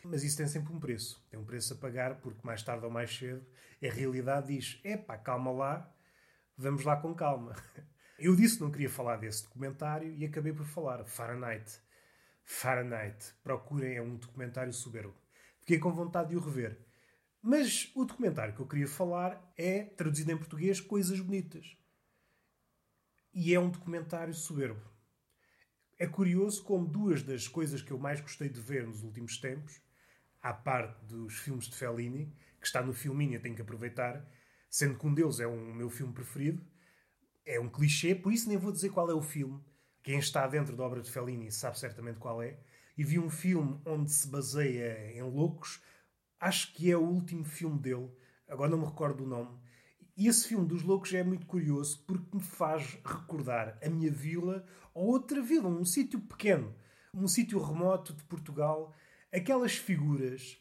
mas 0.07 0.23
isso 0.25 0.37
tem 0.37 0.47
sempre 0.47 0.73
um 0.73 0.81
preço. 0.81 1.25
Tem 1.31 1.39
um 1.39 1.45
preço 1.45 1.75
a 1.75 1.77
pagar, 1.77 2.21
porque 2.21 2.41
mais 2.45 2.63
tarde 2.63 2.85
ou 2.85 2.91
mais 2.91 3.15
cedo 3.17 3.45
a 3.89 3.93
realidade 3.93 4.55
diz: 4.55 4.81
epá, 4.85 5.17
calma 5.17 5.51
lá, 5.51 5.95
vamos 6.57 6.85
lá 6.85 6.97
com 6.97 7.15
calma. 7.15 7.55
Eu 8.19 8.37
disse 8.37 8.57
que 8.57 8.63
não 8.63 8.71
queria 8.71 8.91
falar 8.91 9.17
desse 9.17 9.45
documentário 9.45 10.13
e 10.13 10.27
acabei 10.27 10.53
por 10.53 10.67
falar. 10.67 11.05
Fahrenheit. 11.07 11.81
Fahrenheit. 12.45 13.33
Procurem, 13.43 13.97
é 13.97 14.03
um 14.03 14.17
documentário 14.17 14.73
soberbo. 14.75 15.15
Fiquei 15.61 15.79
com 15.79 15.91
vontade 15.91 16.29
de 16.29 16.37
o 16.37 16.41
rever. 16.41 16.79
Mas 17.41 17.91
o 17.95 18.05
documentário 18.05 18.55
que 18.55 18.61
eu 18.61 18.67
queria 18.67 18.87
falar 18.87 19.43
é, 19.57 19.85
traduzido 19.85 20.31
em 20.31 20.37
português, 20.37 20.81
Coisas 20.81 21.19
Bonitas. 21.19 21.79
E 23.33 23.55
é 23.55 23.59
um 23.59 23.71
documentário 23.71 24.35
soberbo. 24.35 24.83
É 25.99 26.07
curioso 26.07 26.63
como 26.63 26.87
duas 26.87 27.23
das 27.23 27.49
coisas 27.49 27.81
que 27.81 27.91
eu 27.91 27.99
mais 27.99 28.21
gostei 28.21 28.51
de 28.51 28.61
ver 28.61 28.87
nos 28.87 29.03
últimos 29.03 29.39
tempos, 29.39 29.81
à 30.43 30.53
parte 30.53 31.05
dos 31.05 31.39
filmes 31.39 31.67
de 31.67 31.77
Fellini, 31.77 32.35
que 32.61 32.67
está 32.67 32.83
no 32.83 32.93
filminho, 32.93 33.35
eu 33.35 33.43
tenho 33.43 33.55
que 33.55 33.63
aproveitar, 33.63 34.25
sendo 34.69 34.99
que 34.99 35.07
um 35.07 35.15
deles 35.15 35.41
é 35.41 35.47
o 35.47 35.51
um 35.51 35.75
meu 35.75 35.91
filme 35.91 36.13
preferido, 36.13 36.65
é 37.45 37.59
um 37.59 37.69
clichê, 37.69 38.15
por 38.15 38.33
isso 38.33 38.49
nem 38.49 38.57
vou 38.57 38.73
dizer 38.73 38.91
qual 38.91 39.11
é 39.11 39.15
o 39.15 39.23
filme. 39.23 39.63
Quem 40.03 40.19
está 40.19 40.47
dentro 40.47 40.77
da 40.77 40.85
obra 40.85 41.03
de 41.03 41.11
Fellini 41.11 41.51
sabe 41.51 41.79
certamente 41.79 42.19
qual 42.19 42.43
é. 42.43 42.59
E 42.97 43.05
vi 43.05 43.19
um 43.19 43.31
filme 43.31 43.81
onde 43.85 44.11
se 44.11 44.29
baseia 44.29 45.13
em 45.13 45.23
loucos, 45.23 45.83
acho 46.39 46.73
que 46.75 46.91
é 46.91 46.97
o 46.97 47.03
último 47.03 47.45
filme 47.45 47.79
dele, 47.79 48.11
agora 48.49 48.71
não 48.71 48.79
me 48.79 48.87
recordo 48.87 49.25
do 49.25 49.27
nome. 49.27 49.59
E 50.17 50.27
esse 50.29 50.49
filme 50.49 50.67
dos 50.67 50.83
loucos 50.83 51.15
é 51.15 51.23
muito 51.23 51.47
curioso 51.47 52.05
porque 52.07 52.37
me 52.37 52.43
faz 52.43 52.99
recordar 53.05 53.79
a 53.83 53.89
minha 53.89 54.11
vila 54.11 54.67
ou 54.93 55.07
outra 55.07 55.41
vila, 55.41 55.69
um 55.69 55.85
sítio 55.85 56.21
pequeno, 56.21 56.75
um 57.15 57.27
sítio 57.27 57.59
remoto 57.59 58.13
de 58.13 58.23
Portugal. 58.25 58.93
Aquelas 59.33 59.77
figuras 59.77 60.59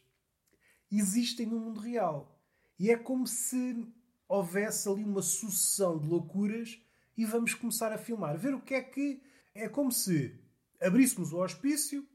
existem 0.92 1.46
no 1.46 1.60
mundo 1.60 1.80
real. 1.80 2.40
E 2.78 2.92
é 2.92 2.98
como 2.98 3.26
se 3.28 3.88
houvesse 4.28 4.88
ali 4.88 5.04
uma 5.04 5.22
sucessão 5.22 5.98
de 5.98 6.08
loucuras 6.08 6.80
e 7.18 7.26
vamos 7.26 7.54
começar 7.54 7.92
a 7.92 7.98
filmar. 7.98 8.38
Ver 8.38 8.54
o 8.54 8.62
que 8.62 8.74
é 8.74 8.82
que. 8.82 9.22
É 9.56 9.68
como 9.68 9.92
se 9.92 10.40
abríssemos 10.80 11.34
o 11.34 11.40
hospício, 11.40 12.08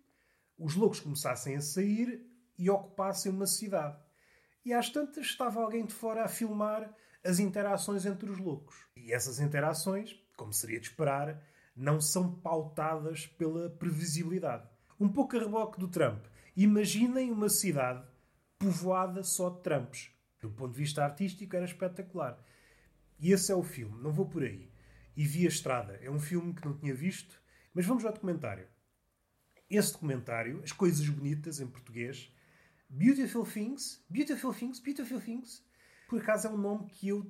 os 0.56 0.74
loucos 0.74 1.00
começassem 1.00 1.56
a 1.56 1.60
sair 1.60 2.24
e 2.56 2.70
ocupassem 2.70 3.30
uma 3.30 3.46
cidade. 3.46 3.98
E 4.64 4.72
às 4.72 4.88
tantas 4.88 5.26
estava 5.26 5.60
alguém 5.60 5.84
de 5.84 5.92
fora 5.92 6.24
a 6.24 6.28
filmar 6.28 6.94
as 7.22 7.38
interações 7.38 8.06
entre 8.06 8.30
os 8.30 8.38
loucos. 8.38 8.76
E 8.96 9.12
essas 9.12 9.40
interações, 9.40 10.14
como 10.36 10.52
seria 10.52 10.80
de 10.80 10.86
esperar, 10.86 11.42
não 11.76 12.00
são 12.00 12.32
pautadas 12.32 13.26
pela 13.26 13.68
previsibilidade. 13.68 14.66
Um 14.98 15.10
pouco 15.10 15.36
a 15.36 15.40
reboque 15.40 15.78
do 15.78 15.88
Trump. 15.88 16.24
Imaginem 16.56 17.32
uma 17.32 17.48
cidade 17.48 18.06
povoada 18.58 19.22
só 19.22 19.50
de 19.50 19.62
Trumps. 19.62 20.10
Do 20.40 20.50
ponto 20.50 20.72
de 20.72 20.78
vista 20.78 21.04
artístico 21.04 21.56
era 21.56 21.64
espetacular. 21.64 22.38
E 23.18 23.32
esse 23.32 23.50
é 23.50 23.54
o 23.54 23.62
filme, 23.62 24.00
não 24.02 24.12
vou 24.12 24.26
por 24.26 24.42
aí. 24.42 24.70
E 25.16 25.24
vi 25.24 25.46
a 25.46 25.48
Estrada, 25.48 25.94
é 26.02 26.10
um 26.10 26.20
filme 26.20 26.52
que 26.54 26.64
não 26.64 26.76
tinha 26.76 26.94
visto, 26.94 27.40
mas 27.72 27.86
vamos 27.86 28.04
ao 28.04 28.12
documentário. 28.12 28.68
Esse 29.68 29.92
documentário, 29.92 30.62
As 30.62 30.72
Coisas 30.72 31.08
Bonitas 31.08 31.60
em 31.60 31.66
português, 31.66 32.32
Beautiful 32.88 33.44
Things, 33.44 34.04
Beautiful 34.08 34.52
Things, 34.52 34.78
Beautiful 34.78 35.20
Things, 35.20 35.64
por 36.08 36.20
acaso 36.20 36.46
é 36.46 36.50
um 36.50 36.58
nome 36.58 36.86
que 36.86 37.08
eu 37.08 37.28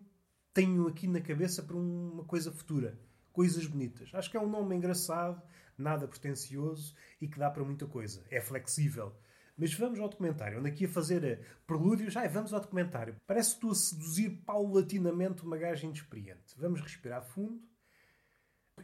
tenho 0.53 0.87
aqui 0.87 1.07
na 1.07 1.21
cabeça 1.21 1.63
para 1.63 1.77
uma 1.77 2.25
coisa 2.25 2.53
futura. 2.53 2.99
Coisas 3.35 3.67
bonitas. 3.67 4.09
Acho 4.15 4.31
que 4.31 4.37
é 4.39 4.41
um 4.41 4.49
nome 4.49 4.75
engraçado, 4.75 5.43
nada 5.77 6.09
pretencioso 6.09 6.95
e 7.21 7.29
que 7.29 7.39
dá 7.39 7.51
para 7.51 7.63
muita 7.63 7.87
coisa. 7.87 8.25
É 8.31 8.41
flexível. 8.41 9.15
Mas 9.55 9.75
vamos 9.75 10.01
ao 10.01 10.09
documentário. 10.09 10.59
Ando 10.59 10.69
aqui 10.69 10.87
a 10.87 10.89
fazer 10.89 11.23
eh, 11.23 11.41
prelúdios. 11.67 12.17
Ai, 12.17 12.29
vamos 12.29 12.55
ao 12.55 12.61
documentário. 12.61 13.21
Parece 13.27 13.51
estou 13.51 13.73
a 13.73 13.75
seduzir 13.75 14.31
paulatinamente 14.47 15.45
uma 15.45 15.59
gaja 15.59 15.85
inexperiente. 15.85 16.55
Vamos 16.57 16.81
respirar 16.81 17.23
fundo. 17.23 17.61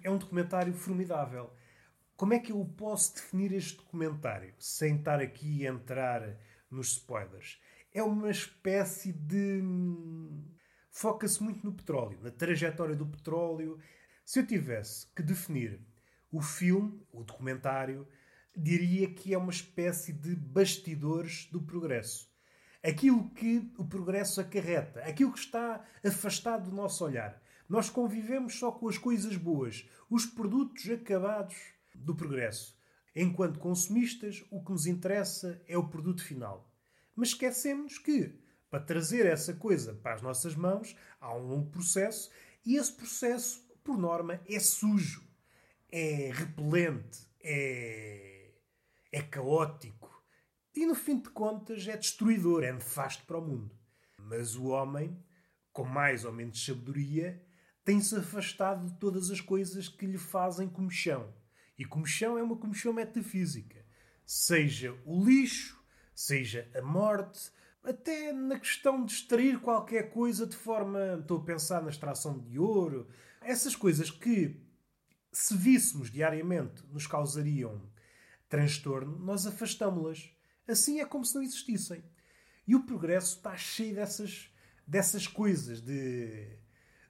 É 0.03 0.11
um 0.11 0.19
documentário 0.19 0.75
formidável. 0.75 1.51
Como 2.15 2.35
é 2.35 2.39
que 2.39 2.53
eu 2.53 2.63
posso 2.77 3.15
definir 3.15 3.53
este 3.55 3.79
documentário 3.79 4.55
sem 4.59 4.97
estar 4.97 5.19
aqui 5.21 5.67
a 5.67 5.71
entrar 5.71 6.37
nos 6.71 6.93
spoilers? 6.93 7.59
é 7.93 8.03
uma 8.03 8.31
espécie 8.31 9.13
de. 9.13 9.63
foca-se 10.91 11.43
muito 11.43 11.65
no 11.65 11.73
petróleo, 11.73 12.19
na 12.23 12.31
trajetória 12.31 12.95
do 12.95 13.07
petróleo. 13.07 13.79
Se 14.31 14.39
eu 14.39 14.47
tivesse 14.47 15.09
que 15.09 15.25
definir 15.25 15.81
o 16.31 16.41
filme, 16.41 17.05
o 17.13 17.25
documentário, 17.25 18.07
diria 18.57 19.13
que 19.13 19.35
é 19.35 19.37
uma 19.37 19.51
espécie 19.51 20.13
de 20.13 20.37
bastidores 20.37 21.47
do 21.47 21.61
progresso. 21.61 22.33
Aquilo 22.81 23.29
que 23.31 23.73
o 23.77 23.85
progresso 23.85 24.41
acarreta, 24.41 25.01
aquilo 25.01 25.33
que 25.33 25.41
está 25.41 25.85
afastado 26.07 26.71
do 26.71 26.77
nosso 26.77 27.05
olhar. 27.05 27.43
Nós 27.69 27.91
convivemos 27.91 28.55
só 28.57 28.71
com 28.71 28.89
as 28.89 28.97
coisas 28.97 29.35
boas, 29.35 29.85
os 30.09 30.27
produtos 30.27 30.89
acabados 30.89 31.57
do 31.93 32.15
progresso. 32.15 32.79
Enquanto 33.17 33.59
consumistas, 33.59 34.45
o 34.49 34.63
que 34.63 34.71
nos 34.71 34.87
interessa 34.87 35.61
é 35.67 35.77
o 35.77 35.89
produto 35.89 36.23
final. 36.23 36.73
Mas 37.17 37.31
esquecemos 37.31 37.99
que, 37.99 38.39
para 38.71 38.79
trazer 38.79 39.27
essa 39.27 39.55
coisa 39.55 39.93
para 39.93 40.15
as 40.15 40.23
nossas 40.23 40.55
mãos, 40.55 40.95
há 41.21 41.35
um 41.35 41.49
longo 41.49 41.71
processo 41.73 42.31
e 42.65 42.77
esse 42.77 42.93
processo, 42.93 43.69
por 43.83 43.99
norma, 43.99 44.41
é 44.49 44.59
sujo, 44.61 45.23
é 45.91 46.31
repelente, 46.33 47.27
é, 47.43 48.53
é 49.13 49.23
caótico 49.23 50.11
e, 50.75 50.87
no 50.87 50.95
fim 50.95 51.19
de 51.19 51.29
contas, 51.31 51.87
é 51.89 51.97
destruidor, 51.97 52.63
é 52.63 52.73
nefasto 52.73 53.25
para 53.25 53.39
o 53.39 53.43
mundo. 53.43 53.75
Mas 54.17 54.55
o 54.55 54.67
homem, 54.69 55.17
com 55.73 55.85
mais 55.85 56.25
ou 56.25 56.33
menos 56.33 56.65
sabedoria, 56.65 57.43
tem-se 57.85 58.15
afastado 58.17 58.87
de 58.87 58.99
todas 58.99 59.31
as 59.31 59.41
coisas 59.41 59.89
que 59.89 60.07
lhe 60.07 60.19
fazem 60.19 60.69
comichão. 60.69 61.33
E 61.77 61.85
comichão 61.85 62.39
é 62.39 62.43
uma 62.43 62.57
comichão 62.57 62.93
metafísica. 62.93 63.85
Seja 64.25 64.97
o 65.05 65.25
lixo, 65.25 65.83
seja 66.15 66.71
a 66.75 66.83
morte, 66.83 67.51
até 67.83 68.33
na 68.33 68.59
questão 68.59 69.05
de 69.05 69.13
extrair 69.13 69.59
qualquer 69.61 70.11
coisa 70.11 70.47
de 70.47 70.55
forma. 70.55 71.19
Estou 71.21 71.39
a 71.39 71.45
pensar 71.45 71.83
na 71.83 71.91
extração 71.91 72.39
de 72.39 72.59
ouro. 72.59 73.09
Essas 73.41 73.75
coisas 73.75 74.11
que, 74.11 74.61
se 75.33 75.57
víssemos 75.57 76.11
diariamente, 76.11 76.85
nos 76.89 77.07
causariam 77.07 77.91
transtorno, 78.49 79.19
nós 79.19 79.47
afastámo-las. 79.47 80.31
Assim 80.67 81.01
é 81.01 81.05
como 81.05 81.25
se 81.25 81.35
não 81.35 81.43
existissem. 81.43 82.05
E 82.67 82.75
o 82.75 82.85
progresso 82.85 83.37
está 83.37 83.57
cheio 83.57 83.95
dessas, 83.95 84.53
dessas 84.87 85.27
coisas, 85.27 85.81
de, 85.81 86.59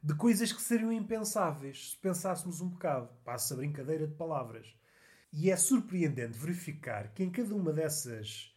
de 0.03 0.15
coisas 0.15 0.53
que 0.53 0.63
seriam 0.63 0.93
impensáveis 0.93 1.91
se 1.91 1.97
pensássemos 1.97 2.61
um 2.61 2.69
bocado. 2.69 3.09
Passa 3.25 3.55
a 3.55 3.57
brincadeira 3.57 4.07
de 4.07 4.15
palavras. 4.15 4.75
E 5.33 5.51
é 5.51 5.57
surpreendente 5.57 6.39
verificar 6.39 7.13
que 7.13 7.23
em 7.23 7.31
cada 7.31 7.55
uma 7.55 7.73
dessas 7.73 8.55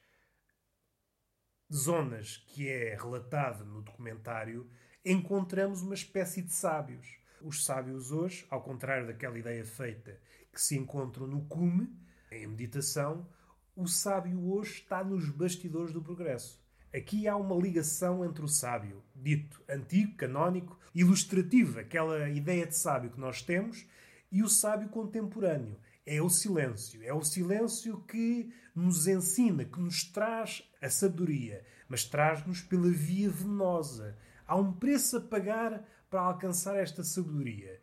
zonas 1.74 2.38
que 2.48 2.68
é 2.68 2.96
relatada 2.96 3.64
no 3.64 3.82
documentário, 3.82 4.70
encontramos 5.04 5.82
uma 5.82 5.96
espécie 5.96 6.42
de 6.42 6.54
sábios. 6.54 7.18
Os 7.44 7.66
sábios 7.66 8.10
hoje, 8.10 8.46
ao 8.50 8.62
contrário 8.62 9.06
daquela 9.06 9.38
ideia 9.38 9.66
feita 9.66 10.18
que 10.50 10.62
se 10.62 10.78
encontram 10.78 11.28
no 11.28 11.42
cume, 11.42 11.94
em 12.32 12.48
meditação, 12.48 13.28
o 13.76 13.86
sábio 13.86 14.50
hoje 14.50 14.76
está 14.76 15.04
nos 15.04 15.28
bastidores 15.30 15.92
do 15.92 16.02
progresso. 16.02 16.64
Aqui 16.96 17.28
há 17.28 17.36
uma 17.36 17.58
ligação 17.58 18.24
entre 18.24 18.46
o 18.46 18.48
sábio, 18.48 19.04
dito 19.14 19.62
antigo, 19.70 20.16
canónico, 20.16 20.80
ilustrativo, 20.96 21.82
aquela 21.82 22.30
ideia 22.30 22.66
de 22.66 22.78
sábio 22.78 23.12
que 23.12 23.20
nós 23.20 23.42
temos, 23.42 23.86
e 24.32 24.42
o 24.42 24.48
sábio 24.48 24.88
contemporâneo. 24.88 25.76
É 26.06 26.22
o 26.22 26.30
silêncio. 26.30 27.04
É 27.04 27.14
o 27.14 27.24
silêncio 27.24 28.00
que 28.04 28.54
nos 28.74 29.06
ensina, 29.06 29.66
que 29.66 29.82
nos 29.82 30.06
traz 30.06 30.64
a 30.82 30.90
sabedoria, 30.90 31.66
mas 31.90 32.06
traz-nos 32.06 32.62
pela 32.62 32.90
via 32.90 33.30
venenosa. 33.30 34.18
Há 34.48 34.56
um 34.56 34.72
preço 34.72 35.18
a 35.18 35.22
pagar 35.22 35.84
para 36.14 36.22
alcançar 36.22 36.76
esta 36.76 37.04
sabedoria. 37.04 37.82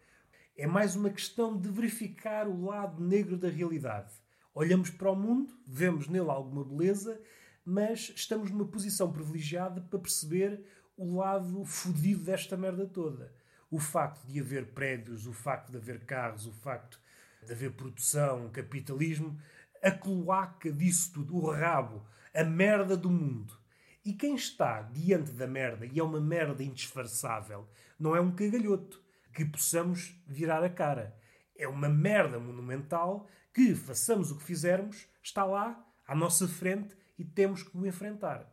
É 0.57 0.65
mais 0.65 0.95
uma 0.95 1.11
questão 1.11 1.61
de 1.61 1.69
verificar 1.69 2.47
o 2.47 2.65
lado 2.65 3.03
negro 3.03 3.37
da 3.37 3.49
realidade. 3.49 4.13
Olhamos 4.55 4.89
para 4.89 5.11
o 5.11 5.17
mundo, 5.17 5.53
vemos 5.67 6.07
nele 6.07 6.31
alguma 6.31 6.65
beleza, 6.65 7.21
mas 7.65 8.13
estamos 8.15 8.49
numa 8.53 8.69
posição 8.69 9.13
privilegiada 9.13 9.81
para 9.81 9.99
perceber 9.99 10.65
o 10.97 11.17
lado 11.17 11.65
fodido 11.65 12.23
desta 12.23 12.57
merda 12.57 12.87
toda. 12.87 13.35
O 13.69 13.81
facto 13.81 14.25
de 14.29 14.39
haver 14.39 14.75
prédios, 14.75 15.27
o 15.27 15.33
facto 15.33 15.73
de 15.73 15.79
haver 15.79 16.05
carros, 16.05 16.47
o 16.47 16.53
facto 16.53 17.01
de 17.45 17.53
haver 17.53 17.73
produção, 17.73 18.49
capitalismo, 18.51 19.37
a 19.83 19.91
cloaca 19.91 20.71
disso 20.71 21.15
tudo, 21.15 21.35
o 21.35 21.51
rabo, 21.51 22.07
a 22.33 22.45
merda 22.45 22.97
do 22.97 23.11
mundo. 23.11 23.60
E 24.05 24.15
quem 24.15 24.35
está 24.35 24.83
diante 24.83 25.33
da 25.33 25.47
merda, 25.47 25.85
e 25.85 25.99
é 25.99 26.03
uma 26.03 26.21
merda 26.21 26.63
indisfarçável, 26.63 27.69
não 27.99 28.17
é 28.17 28.21
um 28.21 28.35
cagalhoto 28.35 29.03
que 29.33 29.45
possamos 29.45 30.15
virar 30.27 30.65
a 30.65 30.71
cara. 30.71 31.17
É 31.57 31.69
uma 31.69 31.89
merda 31.89 32.39
monumental 32.39 33.29
que, 33.53 33.75
façamos 33.75 34.31
o 34.31 34.39
que 34.39 34.45
fizermos, 34.45 35.07
está 35.23 35.45
lá, 35.45 35.85
à 36.07 36.15
nossa 36.15 36.49
frente, 36.49 36.97
e 37.19 37.25
temos 37.25 37.63
que 37.63 37.77
o 37.77 37.87
enfrentar. 37.87 38.51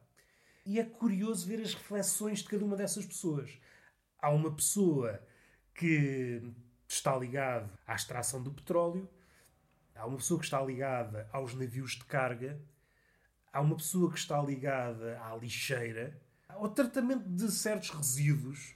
E 0.66 0.80
é 0.80 0.84
curioso 0.84 1.48
ver 1.48 1.62
as 1.62 1.74
reflexões 1.74 2.40
de 2.40 2.50
cada 2.50 2.66
uma 2.66 2.76
dessas 2.76 3.06
pessoas. 3.06 3.58
Há 4.20 4.30
uma 4.30 4.54
pessoa 4.54 5.22
que 5.74 6.42
está 6.88 7.16
ligada 7.16 7.70
à 7.88 7.96
extração 7.96 8.44
do 8.44 8.52
petróleo, 8.52 9.10
há 9.96 10.06
uma 10.06 10.18
pessoa 10.18 10.40
que 10.40 10.46
está 10.46 10.62
ligada 10.62 11.30
aos 11.32 11.54
navios 11.54 11.92
de 11.92 12.04
carga, 12.04 12.60
há 13.52 13.62
uma 13.62 13.76
pessoa 13.76 14.12
que 14.12 14.20
está 14.20 14.42
ligada 14.42 15.20
à 15.22 15.36
lixeira, 15.36 16.20
ao 16.48 16.70
tratamento 16.70 17.28
de 17.30 17.52
certos 17.52 17.90
resíduos, 17.90 18.76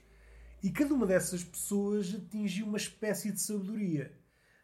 e 0.62 0.70
cada 0.70 0.94
uma 0.94 1.06
dessas 1.06 1.42
pessoas 1.42 2.14
atingiu 2.14 2.66
uma 2.66 2.78
espécie 2.78 3.32
de 3.32 3.40
sabedoria 3.40 4.12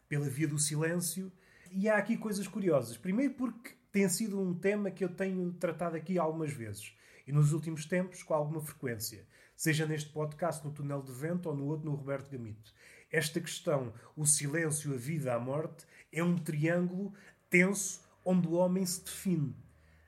pela 0.09 0.29
via 0.29 0.47
do 0.47 0.59
silêncio. 0.59 1.33
E 1.71 1.89
há 1.89 1.97
aqui 1.97 2.17
coisas 2.17 2.47
curiosas. 2.47 2.97
Primeiro, 2.97 3.35
porque 3.35 3.73
tem 3.91 4.09
sido 4.09 4.41
um 4.41 4.55
tema 4.55 4.91
que 4.91 5.05
eu 5.05 5.09
tenho 5.09 5.53
tratado 5.55 5.97
aqui 5.97 6.19
algumas 6.19 6.53
vezes 6.53 6.97
e 7.29 7.33
nos 7.33 7.53
últimos 7.53 7.85
tempos 7.85 8.23
com 8.23 8.33
alguma 8.33 8.63
frequência, 8.63 9.27
seja 9.55 9.85
neste 9.85 10.11
podcast 10.11 10.65
no 10.65 10.73
Túnel 10.73 11.03
de 11.03 11.13
Vento 11.13 11.51
ou 11.51 11.55
no 11.55 11.67
outro 11.67 11.91
no 11.91 11.95
Roberto 11.95 12.31
Gamito. 12.31 12.73
Esta 13.13 13.39
questão, 13.39 13.93
o 14.17 14.25
silêncio, 14.25 14.95
a 14.95 14.97
vida, 14.97 15.35
a 15.35 15.39
morte, 15.39 15.85
é 16.11 16.25
um 16.25 16.39
triângulo 16.39 17.13
tenso 17.51 18.01
onde 18.25 18.49
o 18.49 18.53
homem 18.53 18.85
se 18.87 19.05
define. 19.05 19.55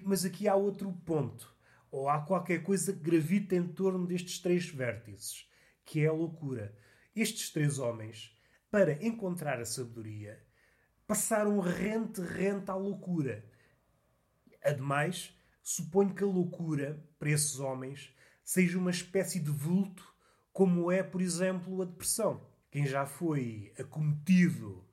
Mas 0.05 0.25
aqui 0.25 0.49
há 0.49 0.55
outro 0.55 0.93
ponto, 1.05 1.55
ou 1.91 2.09
há 2.09 2.21
qualquer 2.21 2.63
coisa 2.63 2.93
que 2.93 3.01
gravita 3.01 3.55
em 3.55 3.67
torno 3.67 4.07
destes 4.07 4.39
três 4.39 4.69
vértices, 4.69 5.49
que 5.85 6.01
é 6.01 6.07
a 6.07 6.13
loucura. 6.13 6.77
Estes 7.15 7.51
três 7.51 7.79
homens, 7.79 8.37
para 8.71 9.05
encontrar 9.05 9.61
a 9.61 9.65
sabedoria, 9.65 10.41
passaram 11.07 11.59
rente 11.59 12.21
rente 12.21 12.71
à 12.71 12.75
loucura. 12.75 13.45
Ademais, 14.63 15.37
suponho 15.63 16.15
que 16.15 16.23
a 16.23 16.27
loucura, 16.27 17.05
para 17.19 17.31
esses 17.31 17.59
homens, 17.59 18.15
seja 18.45 18.79
uma 18.79 18.91
espécie 18.91 19.41
de 19.41 19.51
vulto, 19.51 20.07
como 20.53 20.91
é, 20.91 21.03
por 21.03 21.21
exemplo, 21.21 21.83
a 21.83 21.85
depressão. 21.85 22.47
Quem 22.71 22.87
já 22.87 23.07
foi 23.07 23.73
acometido 23.79 24.89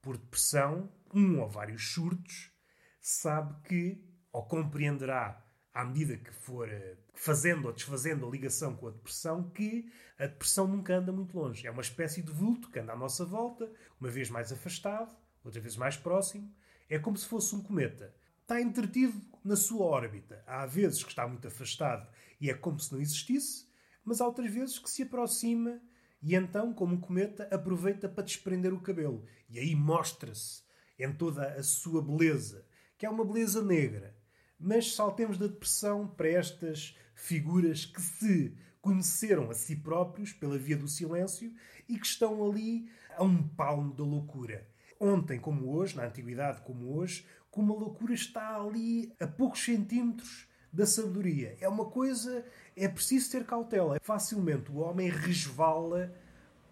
por 0.00 0.16
depressão, 0.16 0.92
um 1.14 1.40
ou 1.40 1.48
vários 1.48 1.92
surtos, 1.92 2.52
sabe 3.00 3.54
que, 3.68 4.04
ou 4.32 4.44
compreenderá 4.44 5.44
à 5.74 5.84
medida 5.84 6.16
que 6.16 6.32
for 6.32 6.68
eh, 6.68 6.96
fazendo 7.14 7.66
ou 7.66 7.72
desfazendo 7.72 8.26
a 8.26 8.30
ligação 8.30 8.76
com 8.76 8.88
a 8.88 8.90
depressão, 8.90 9.50
que 9.50 9.90
a 10.18 10.26
depressão 10.26 10.66
nunca 10.66 10.96
anda 10.96 11.12
muito 11.12 11.36
longe. 11.36 11.66
É 11.66 11.70
uma 11.70 11.82
espécie 11.82 12.22
de 12.22 12.32
vulto 12.32 12.70
que 12.70 12.78
anda 12.78 12.92
à 12.92 12.96
nossa 12.96 13.24
volta, 13.24 13.70
uma 14.00 14.10
vez 14.10 14.28
mais 14.30 14.52
afastado, 14.52 15.14
outra 15.44 15.60
vez 15.60 15.76
mais 15.76 15.96
próximo. 15.96 16.52
É 16.88 16.98
como 16.98 17.16
se 17.16 17.26
fosse 17.26 17.54
um 17.54 17.62
cometa 17.62 18.14
está 18.52 18.60
entretido 18.60 19.18
na 19.42 19.56
sua 19.56 19.86
órbita. 19.86 20.42
Há 20.46 20.66
vezes 20.66 21.02
que 21.02 21.10
está 21.10 21.26
muito 21.26 21.48
afastado 21.48 22.06
e 22.40 22.50
é 22.50 22.54
como 22.54 22.78
se 22.78 22.92
não 22.92 23.00
existisse, 23.00 23.66
mas 24.04 24.20
há 24.20 24.26
outras 24.26 24.52
vezes 24.52 24.78
que 24.78 24.90
se 24.90 25.02
aproxima 25.02 25.80
e 26.22 26.34
então, 26.34 26.72
como 26.72 26.94
um 26.94 27.00
cometa, 27.00 27.48
aproveita 27.50 28.08
para 28.08 28.24
desprender 28.24 28.72
o 28.72 28.80
cabelo. 28.80 29.24
E 29.48 29.58
aí 29.58 29.74
mostra-se 29.74 30.62
em 30.98 31.12
toda 31.12 31.54
a 31.54 31.62
sua 31.62 32.02
beleza, 32.02 32.64
que 32.96 33.06
é 33.06 33.10
uma 33.10 33.24
beleza 33.24 33.62
negra. 33.62 34.14
Mas 34.62 34.94
saltemos 34.94 35.36
da 35.36 35.48
depressão 35.48 36.06
para 36.06 36.28
estas 36.28 36.96
figuras 37.14 37.84
que 37.84 38.00
se 38.00 38.54
conheceram 38.80 39.50
a 39.50 39.54
si 39.54 39.74
próprios 39.76 40.32
pela 40.32 40.56
via 40.56 40.76
do 40.76 40.86
silêncio 40.86 41.52
e 41.88 41.98
que 41.98 42.06
estão 42.06 42.48
ali 42.48 42.88
a 43.16 43.24
um 43.24 43.42
palmo 43.42 43.92
da 43.92 44.04
loucura. 44.04 44.66
Ontem, 45.00 45.38
como 45.40 45.74
hoje, 45.74 45.96
na 45.96 46.04
antiguidade 46.04 46.60
como 46.62 46.96
hoje, 46.96 47.26
como 47.50 47.74
a 47.74 47.76
loucura 47.76 48.14
está 48.14 48.56
ali 48.56 49.12
a 49.18 49.26
poucos 49.26 49.64
centímetros 49.64 50.48
da 50.72 50.86
sabedoria. 50.86 51.56
É 51.60 51.68
uma 51.68 51.86
coisa, 51.86 52.44
é 52.76 52.88
preciso 52.88 53.32
ter 53.32 53.44
cautela. 53.44 53.98
Facilmente 54.00 54.70
o 54.70 54.76
homem 54.76 55.10
resvala 55.10 56.14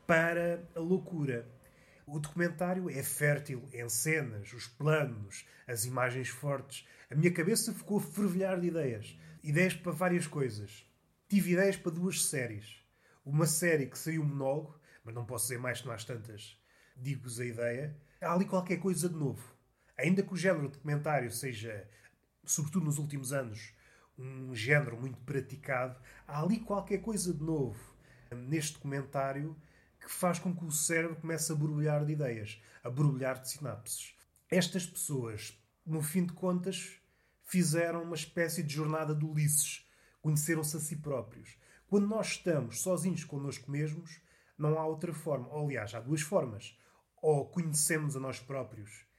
para 0.07 0.63
a 0.75 0.81
loucura. 0.81 1.47
O 2.07 2.19
documentário 2.19 2.89
é 2.89 3.03
fértil 3.03 3.69
em 3.73 3.89
cenas, 3.89 4.53
os 4.53 4.67
planos, 4.67 5.45
as 5.67 5.85
imagens 5.85 6.29
fortes. 6.29 6.87
A 7.11 7.15
minha 7.15 7.33
cabeça 7.33 7.75
ficou 7.75 7.99
a 7.99 8.03
fervilhar 8.03 8.61
de 8.61 8.69
ideias. 8.69 9.19
Ideias 9.43 9.75
para 9.75 9.93
várias 9.93 10.27
coisas. 10.27 10.87
Tive 11.29 11.53
ideias 11.53 11.77
para 11.77 11.93
duas 11.93 12.25
séries. 12.25 12.85
Uma 13.25 13.47
série 13.47 13.87
que 13.87 13.99
saiu 13.99 14.25
monólogo, 14.25 14.79
mas 15.05 15.15
não 15.15 15.25
posso 15.25 15.47
dizer 15.47 15.59
mais 15.59 15.81
que 15.81 15.87
não 15.87 15.95
às 15.95 16.05
tantas. 16.05 16.59
Digo-vos 16.97 17.41
a 17.41 17.45
ideia. 17.45 17.97
Há 18.21 18.33
ali 18.33 18.45
qualquer 18.45 18.79
coisa 18.79 19.09
de 19.09 19.17
novo 19.17 19.61
Ainda 20.01 20.23
que 20.23 20.33
o 20.33 20.37
género 20.37 20.71
documentário 20.71 21.31
seja, 21.31 21.87
sobretudo 22.45 22.87
nos 22.87 22.97
últimos 22.97 23.35
anos, 23.35 23.75
um 24.19 24.55
género 24.55 24.99
muito 24.99 25.19
praticado, 25.21 26.01
há 26.27 26.41
ali 26.41 26.59
qualquer 26.59 27.03
coisa 27.03 27.35
de 27.35 27.43
novo 27.43 27.79
neste 28.35 28.75
documentário 28.75 29.55
que 30.01 30.11
faz 30.11 30.39
com 30.39 30.57
que 30.57 30.65
o 30.65 30.71
cérebro 30.71 31.17
comece 31.17 31.53
a 31.53 31.55
borbulhar 31.55 32.07
de 32.07 32.13
ideias, 32.13 32.63
a 32.83 32.89
borbulhar 32.89 33.43
de 33.43 33.51
sinapses. 33.51 34.15
Estas 34.51 34.87
pessoas, 34.87 35.63
no 35.85 36.01
fim 36.01 36.25
de 36.25 36.33
contas, 36.33 36.99
fizeram 37.51 38.03
uma 38.03 38.15
espécie 38.15 38.63
de 38.63 38.75
jornada 38.75 39.15
de 39.15 39.25
Ulisses. 39.25 39.87
Conheceram-se 40.23 40.77
a 40.77 40.81
si 40.81 40.97
próprios. 40.97 41.57
Quando 41.89 42.07
nós 42.07 42.29
estamos 42.29 42.81
sozinhos 42.81 43.25
connosco 43.25 43.71
mesmos, 43.71 44.21
não 44.57 44.79
há 44.79 44.87
outra 44.87 45.13
forma. 45.13 45.49
Ou, 45.49 45.67
aliás, 45.67 45.95
há 45.95 46.01
duas 46.01 46.21
formas. 46.21 46.79
Ou 47.23 47.49
conhecemos 47.49 48.17
a 48.17 48.21
nós 48.21 48.39
próprios 48.39 49.11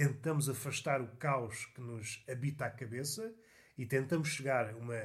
tentamos 0.00 0.48
afastar 0.48 1.02
o 1.02 1.08
caos 1.18 1.66
que 1.66 1.80
nos 1.82 2.24
habita 2.26 2.64
a 2.64 2.70
cabeça 2.70 3.34
e 3.76 3.84
tentamos 3.84 4.28
chegar 4.28 4.70
a 4.70 4.74
uma, 4.74 5.02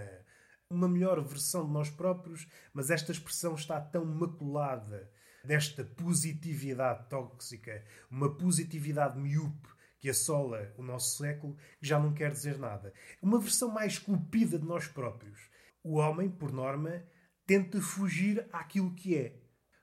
uma 0.69 0.87
melhor 0.87 1.21
versão 1.21 1.65
de 1.65 1.73
nós 1.73 1.89
próprios, 1.89 2.47
mas 2.73 2.89
esta 2.89 3.11
expressão 3.11 3.55
está 3.55 3.81
tão 3.81 4.05
maculada 4.05 5.11
desta 5.43 5.83
positividade 5.83 7.09
tóxica, 7.09 7.83
uma 8.09 8.37
positividade 8.37 9.19
miúpe 9.19 9.67
que 10.05 10.09
assola 10.11 10.71
o 10.77 10.83
nosso 10.83 11.17
século, 11.17 11.57
que 11.79 11.87
já 11.87 11.99
não 11.99 12.13
quer 12.13 12.31
dizer 12.31 12.59
nada. 12.59 12.93
Uma 13.19 13.39
versão 13.39 13.71
mais 13.71 13.93
esculpida 13.93 14.59
de 14.59 14.63
nós 14.63 14.87
próprios. 14.87 15.49
O 15.83 15.95
homem, 15.95 16.29
por 16.29 16.51
norma, 16.51 17.03
tenta 17.43 17.81
fugir 17.81 18.47
àquilo 18.53 18.93
que 18.93 19.17
é. 19.17 19.35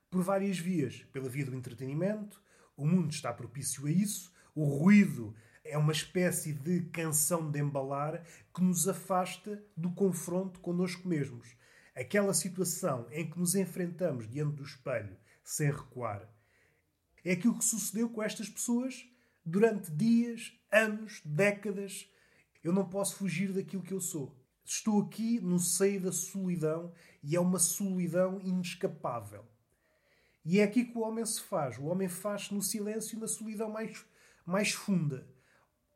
Por 0.09 0.23
várias 0.23 0.57
vias. 0.57 1.03
Pela 1.11 1.27
via 1.27 1.45
do 1.45 1.53
entretenimento, 1.53 2.41
o 2.77 2.87
mundo 2.87 3.11
está 3.11 3.33
propício 3.33 3.85
a 3.85 3.91
isso, 3.91 4.33
o 4.55 4.63
ruído 4.63 5.35
é 5.61 5.77
uma 5.77 5.91
espécie 5.91 6.53
de 6.53 6.85
canção 6.85 7.51
de 7.51 7.59
embalar 7.59 8.23
que 8.55 8.63
nos 8.63 8.87
afasta 8.87 9.61
do 9.75 9.91
confronto 9.91 10.61
connosco 10.61 11.05
mesmos. 11.05 11.53
Aquela 11.93 12.33
situação 12.33 13.09
em 13.11 13.29
que 13.29 13.37
nos 13.37 13.55
enfrentamos 13.55 14.25
diante 14.29 14.55
do 14.55 14.63
espelho 14.63 15.17
sem 15.43 15.69
recuar. 15.69 16.33
É 17.25 17.33
aquilo 17.33 17.57
que 17.57 17.65
sucedeu 17.65 18.09
com 18.09 18.23
estas 18.23 18.47
pessoas 18.47 19.05
durante 19.45 19.91
dias, 19.91 20.53
anos, 20.71 21.21
décadas. 21.25 22.09
Eu 22.63 22.71
não 22.71 22.87
posso 22.87 23.15
fugir 23.15 23.51
daquilo 23.51 23.83
que 23.83 23.93
eu 23.93 23.99
sou. 23.99 24.35
Estou 24.65 25.01
aqui 25.01 25.39
no 25.41 25.59
seio 25.59 26.01
da 26.01 26.11
solidão 26.11 26.93
e 27.21 27.35
é 27.35 27.39
uma 27.39 27.59
solidão 27.59 28.39
inescapável. 28.39 29.45
E 30.45 30.59
é 30.59 30.63
aqui 30.63 30.85
que 30.85 30.97
o 30.97 31.01
homem 31.01 31.25
se 31.25 31.41
faz. 31.41 31.77
O 31.77 31.85
homem 31.85 32.07
faz-se 32.07 32.53
no 32.53 32.61
silêncio 32.61 33.17
e 33.17 33.19
na 33.19 33.27
solidão 33.27 33.69
mais, 33.69 34.05
mais 34.45 34.71
funda. 34.71 35.27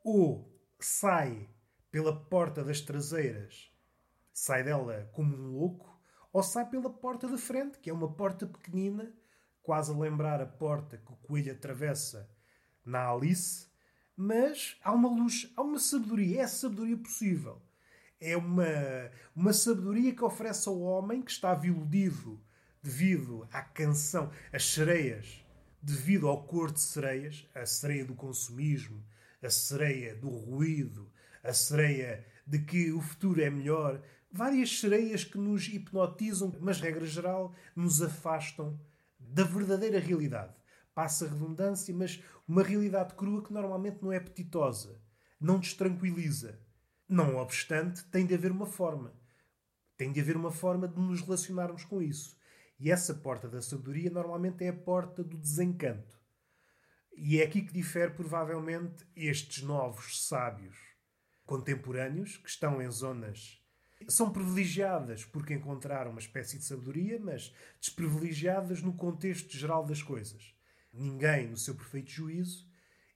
Ou 0.04 0.54
sai 0.78 1.48
pela 1.90 2.14
porta 2.14 2.62
das 2.62 2.80
traseiras, 2.80 3.72
sai 4.32 4.62
dela 4.62 5.08
como 5.12 5.34
um 5.34 5.52
louco, 5.52 5.98
ou 6.32 6.42
sai 6.42 6.68
pela 6.68 6.90
porta 6.90 7.26
da 7.26 7.38
frente, 7.38 7.78
que 7.78 7.90
é 7.90 7.92
uma 7.92 8.12
porta 8.12 8.46
pequenina, 8.46 9.12
quase 9.62 9.92
a 9.92 9.96
lembrar 9.96 10.40
a 10.40 10.46
porta 10.46 10.98
que 10.98 11.12
o 11.12 11.16
coelho 11.16 11.52
atravessa 11.52 12.28
na 12.88 13.10
Alice, 13.10 13.66
mas 14.16 14.76
há 14.82 14.92
uma 14.92 15.08
luz, 15.08 15.52
há 15.56 15.62
uma 15.62 15.78
sabedoria, 15.78 16.40
é 16.40 16.44
a 16.44 16.48
sabedoria 16.48 16.96
possível 16.96 17.62
é 18.20 18.36
uma, 18.36 19.10
uma 19.34 19.52
sabedoria 19.52 20.14
que 20.14 20.24
oferece 20.24 20.68
ao 20.68 20.80
homem 20.80 21.22
que 21.22 21.30
estava 21.30 21.66
iludido 21.66 22.40
devido 22.82 23.46
à 23.52 23.62
canção, 23.62 24.30
as 24.52 24.64
sereias, 24.64 25.44
devido 25.80 26.28
ao 26.28 26.44
cor 26.44 26.72
de 26.72 26.80
sereias, 26.80 27.46
a 27.54 27.64
sereia 27.66 28.04
do 28.04 28.14
consumismo, 28.14 29.02
a 29.42 29.50
sereia 29.50 30.14
do 30.14 30.28
ruído, 30.28 31.10
a 31.42 31.52
sereia 31.52 32.24
de 32.46 32.58
que 32.58 32.92
o 32.92 33.00
futuro 33.00 33.40
é 33.40 33.50
melhor, 33.50 34.02
várias 34.32 34.80
sereias 34.80 35.22
que 35.22 35.38
nos 35.38 35.68
hipnotizam, 35.68 36.54
mas 36.60 36.80
regra 36.80 37.06
geral 37.06 37.54
nos 37.74 38.02
afastam 38.02 38.78
da 39.18 39.44
verdadeira 39.44 40.00
realidade. 40.00 40.57
Passa 40.98 41.26
a 41.26 41.28
redundância, 41.28 41.94
mas 41.94 42.20
uma 42.48 42.62
realidade 42.62 43.14
crua 43.14 43.44
que 43.44 43.52
normalmente 43.52 44.02
não 44.02 44.10
é 44.10 44.16
apetitosa, 44.16 45.00
não 45.40 45.58
nos 45.58 45.72
tranquiliza 45.74 46.58
não 47.08 47.36
obstante, 47.36 48.04
tem 48.04 48.26
de 48.26 48.34
haver 48.34 48.52
uma 48.52 48.66
forma. 48.66 49.14
Tem 49.96 50.12
de 50.12 50.20
haver 50.20 50.36
uma 50.36 50.50
forma 50.50 50.86
de 50.86 51.00
nos 51.00 51.22
relacionarmos 51.22 51.84
com 51.84 52.02
isso. 52.02 52.36
E 52.78 52.90
essa 52.90 53.14
porta 53.14 53.48
da 53.48 53.62
sabedoria 53.62 54.10
normalmente 54.10 54.62
é 54.62 54.68
a 54.68 54.76
porta 54.76 55.24
do 55.24 55.38
desencanto. 55.38 56.20
E 57.16 57.40
é 57.40 57.44
aqui 57.44 57.62
que 57.62 57.72
difere 57.72 58.12
provavelmente 58.12 59.06
estes 59.16 59.62
novos 59.62 60.26
sábios 60.28 60.76
contemporâneos 61.46 62.36
que 62.36 62.48
estão 62.50 62.82
em 62.82 62.90
zonas 62.90 63.58
são 64.06 64.30
privilegiadas 64.30 65.24
porque 65.24 65.54
encontraram 65.54 66.10
uma 66.10 66.20
espécie 66.20 66.58
de 66.58 66.64
sabedoria, 66.64 67.18
mas 67.18 67.52
desprivilegiadas 67.80 68.82
no 68.82 68.92
contexto 68.92 69.56
geral 69.56 69.84
das 69.84 70.02
coisas. 70.02 70.57
Ninguém, 70.92 71.48
no 71.48 71.56
seu 71.56 71.74
perfeito 71.74 72.10
juízo, 72.10 72.66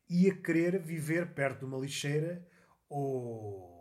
ia 0.08 0.34
querer 0.34 0.80
viver 0.80 1.34
perto 1.34 1.60
de 1.60 1.64
uma 1.64 1.78
lixeira 1.78 2.46
ou 2.88 3.72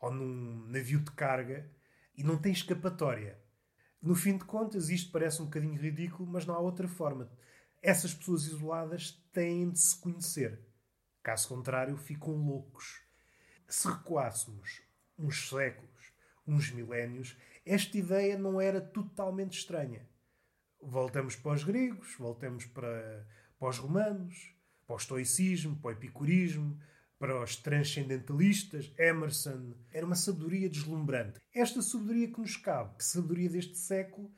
ou 0.00 0.12
num 0.12 0.66
navio 0.68 1.00
de 1.00 1.10
carga 1.12 1.68
e 2.16 2.22
não 2.22 2.38
tem 2.38 2.52
escapatória. 2.52 3.38
No 4.00 4.14
fim 4.14 4.36
de 4.36 4.44
contas, 4.44 4.88
isto 4.88 5.10
parece 5.10 5.40
um 5.42 5.46
bocadinho 5.46 5.80
ridículo, 5.80 6.28
mas 6.30 6.46
não 6.46 6.54
há 6.54 6.58
outra 6.58 6.86
forma. 6.86 7.30
Essas 7.82 8.14
pessoas 8.14 8.44
isoladas 8.44 9.12
têm 9.32 9.70
de 9.70 9.78
se 9.78 9.98
conhecer. 9.98 10.60
Caso 11.22 11.48
contrário, 11.48 11.96
ficam 11.96 12.34
loucos. 12.34 13.02
Se 13.68 13.88
recuássemos 13.88 14.82
uns 15.18 15.48
séculos, 15.48 16.12
uns 16.46 16.70
milénios, 16.70 17.36
esta 17.64 17.98
ideia 17.98 18.38
não 18.38 18.60
era 18.60 18.80
totalmente 18.80 19.58
estranha. 19.58 20.08
Voltamos 20.88 21.34
para 21.34 21.52
os 21.52 21.64
gregos, 21.64 22.14
voltamos 22.16 22.64
para, 22.66 23.26
para 23.58 23.68
os 23.68 23.76
romanos, 23.76 24.54
para 24.86 24.94
o 24.94 24.96
estoicismo, 24.96 25.74
para 25.80 25.88
o 25.88 25.92
epicurismo, 25.92 26.78
para 27.18 27.42
os 27.42 27.56
transcendentalistas, 27.56 28.92
Emerson, 28.96 29.74
era 29.90 30.06
uma 30.06 30.14
sabedoria 30.14 30.70
deslumbrante. 30.70 31.40
Esta 31.52 31.82
sabedoria 31.82 32.30
que 32.30 32.40
nos 32.40 32.56
cabe, 32.56 32.94
a 32.96 33.02
sabedoria 33.02 33.50
deste 33.50 33.76
século, 33.76 34.30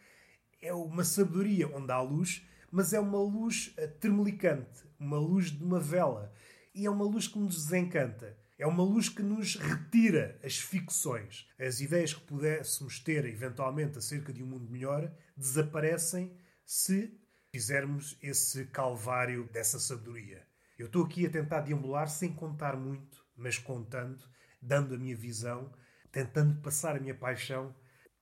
é 0.62 0.72
uma 0.72 1.04
sabedoria 1.04 1.68
onde 1.68 1.92
há 1.92 2.00
luz, 2.00 2.42
mas 2.72 2.94
é 2.94 3.00
uma 3.00 3.20
luz 3.20 3.74
eh, 3.76 3.86
termelicante, 3.86 4.86
uma 4.98 5.18
luz 5.18 5.50
de 5.50 5.62
uma 5.62 5.78
vela. 5.78 6.32
E 6.74 6.86
é 6.86 6.90
uma 6.90 7.04
luz 7.04 7.28
que 7.28 7.38
nos 7.38 7.64
desencanta. 7.64 8.38
É 8.58 8.66
uma 8.66 8.82
luz 8.82 9.08
que 9.08 9.22
nos 9.22 9.54
retira 9.54 10.36
as 10.42 10.58
ficções. 10.58 11.48
As 11.56 11.80
ideias 11.80 12.12
que 12.12 12.20
pudéssemos 12.22 12.98
ter 12.98 13.24
eventualmente 13.24 13.98
acerca 13.98 14.32
de 14.32 14.42
um 14.42 14.46
mundo 14.46 14.68
melhor 14.68 15.12
desaparecem 15.36 16.36
se 16.66 17.16
fizermos 17.52 18.18
esse 18.20 18.66
calvário 18.66 19.48
dessa 19.52 19.78
sabedoria. 19.78 20.44
Eu 20.76 20.86
estou 20.86 21.04
aqui 21.04 21.24
a 21.24 21.30
tentar 21.30 21.60
deambular 21.60 22.08
sem 22.08 22.32
contar 22.32 22.76
muito, 22.76 23.24
mas 23.36 23.58
contando, 23.58 24.24
dando 24.60 24.96
a 24.96 24.98
minha 24.98 25.16
visão, 25.16 25.72
tentando 26.10 26.60
passar 26.60 26.96
a 26.96 27.00
minha 27.00 27.14
paixão, 27.14 27.72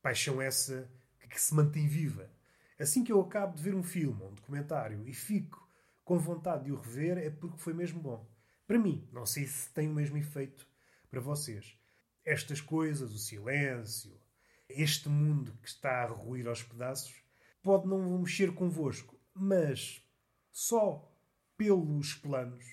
paixão 0.02 0.40
essa 0.40 0.86
que 1.30 1.40
se 1.40 1.54
mantém 1.54 1.88
viva. 1.88 2.30
Assim 2.78 3.02
que 3.02 3.10
eu 3.10 3.20
acabo 3.22 3.56
de 3.56 3.62
ver 3.62 3.74
um 3.74 3.82
filme 3.82 4.22
um 4.22 4.34
documentário 4.34 5.02
e 5.08 5.14
fico 5.14 5.66
com 6.04 6.18
vontade 6.18 6.64
de 6.64 6.72
o 6.72 6.78
rever, 6.78 7.16
é 7.16 7.30
porque 7.30 7.58
foi 7.58 7.72
mesmo 7.72 8.00
bom. 8.00 8.35
Para 8.66 8.78
mim, 8.78 9.08
não 9.12 9.24
sei 9.24 9.46
se 9.46 9.70
tem 9.72 9.88
o 9.88 9.94
mesmo 9.94 10.16
efeito 10.16 10.66
para 11.08 11.20
vocês. 11.20 11.78
Estas 12.24 12.60
coisas, 12.60 13.12
o 13.12 13.18
silêncio, 13.18 14.20
este 14.68 15.08
mundo 15.08 15.56
que 15.62 15.68
está 15.68 16.02
a 16.02 16.06
ruir 16.06 16.48
aos 16.48 16.62
pedaços, 16.62 17.14
pode 17.62 17.86
não 17.86 18.18
mexer 18.18 18.52
convosco, 18.54 19.18
mas 19.32 20.02
só 20.50 21.12
pelos 21.56 22.14
planos, 22.14 22.64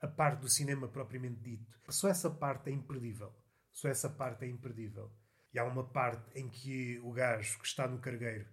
a 0.00 0.06
parte 0.06 0.40
do 0.40 0.48
cinema 0.48 0.86
propriamente 0.86 1.40
dito. 1.40 1.80
Só 1.88 2.08
essa 2.08 2.30
parte 2.30 2.70
é 2.70 2.72
imperdível. 2.72 3.34
Só 3.72 3.88
essa 3.88 4.08
parte 4.08 4.44
é 4.44 4.48
imperdível. 4.48 5.10
E 5.52 5.58
há 5.58 5.64
uma 5.64 5.84
parte 5.84 6.38
em 6.38 6.48
que 6.48 6.98
o 7.00 7.12
gajo 7.12 7.58
que 7.58 7.66
está 7.66 7.88
no 7.88 7.98
cargueiro, 7.98 8.46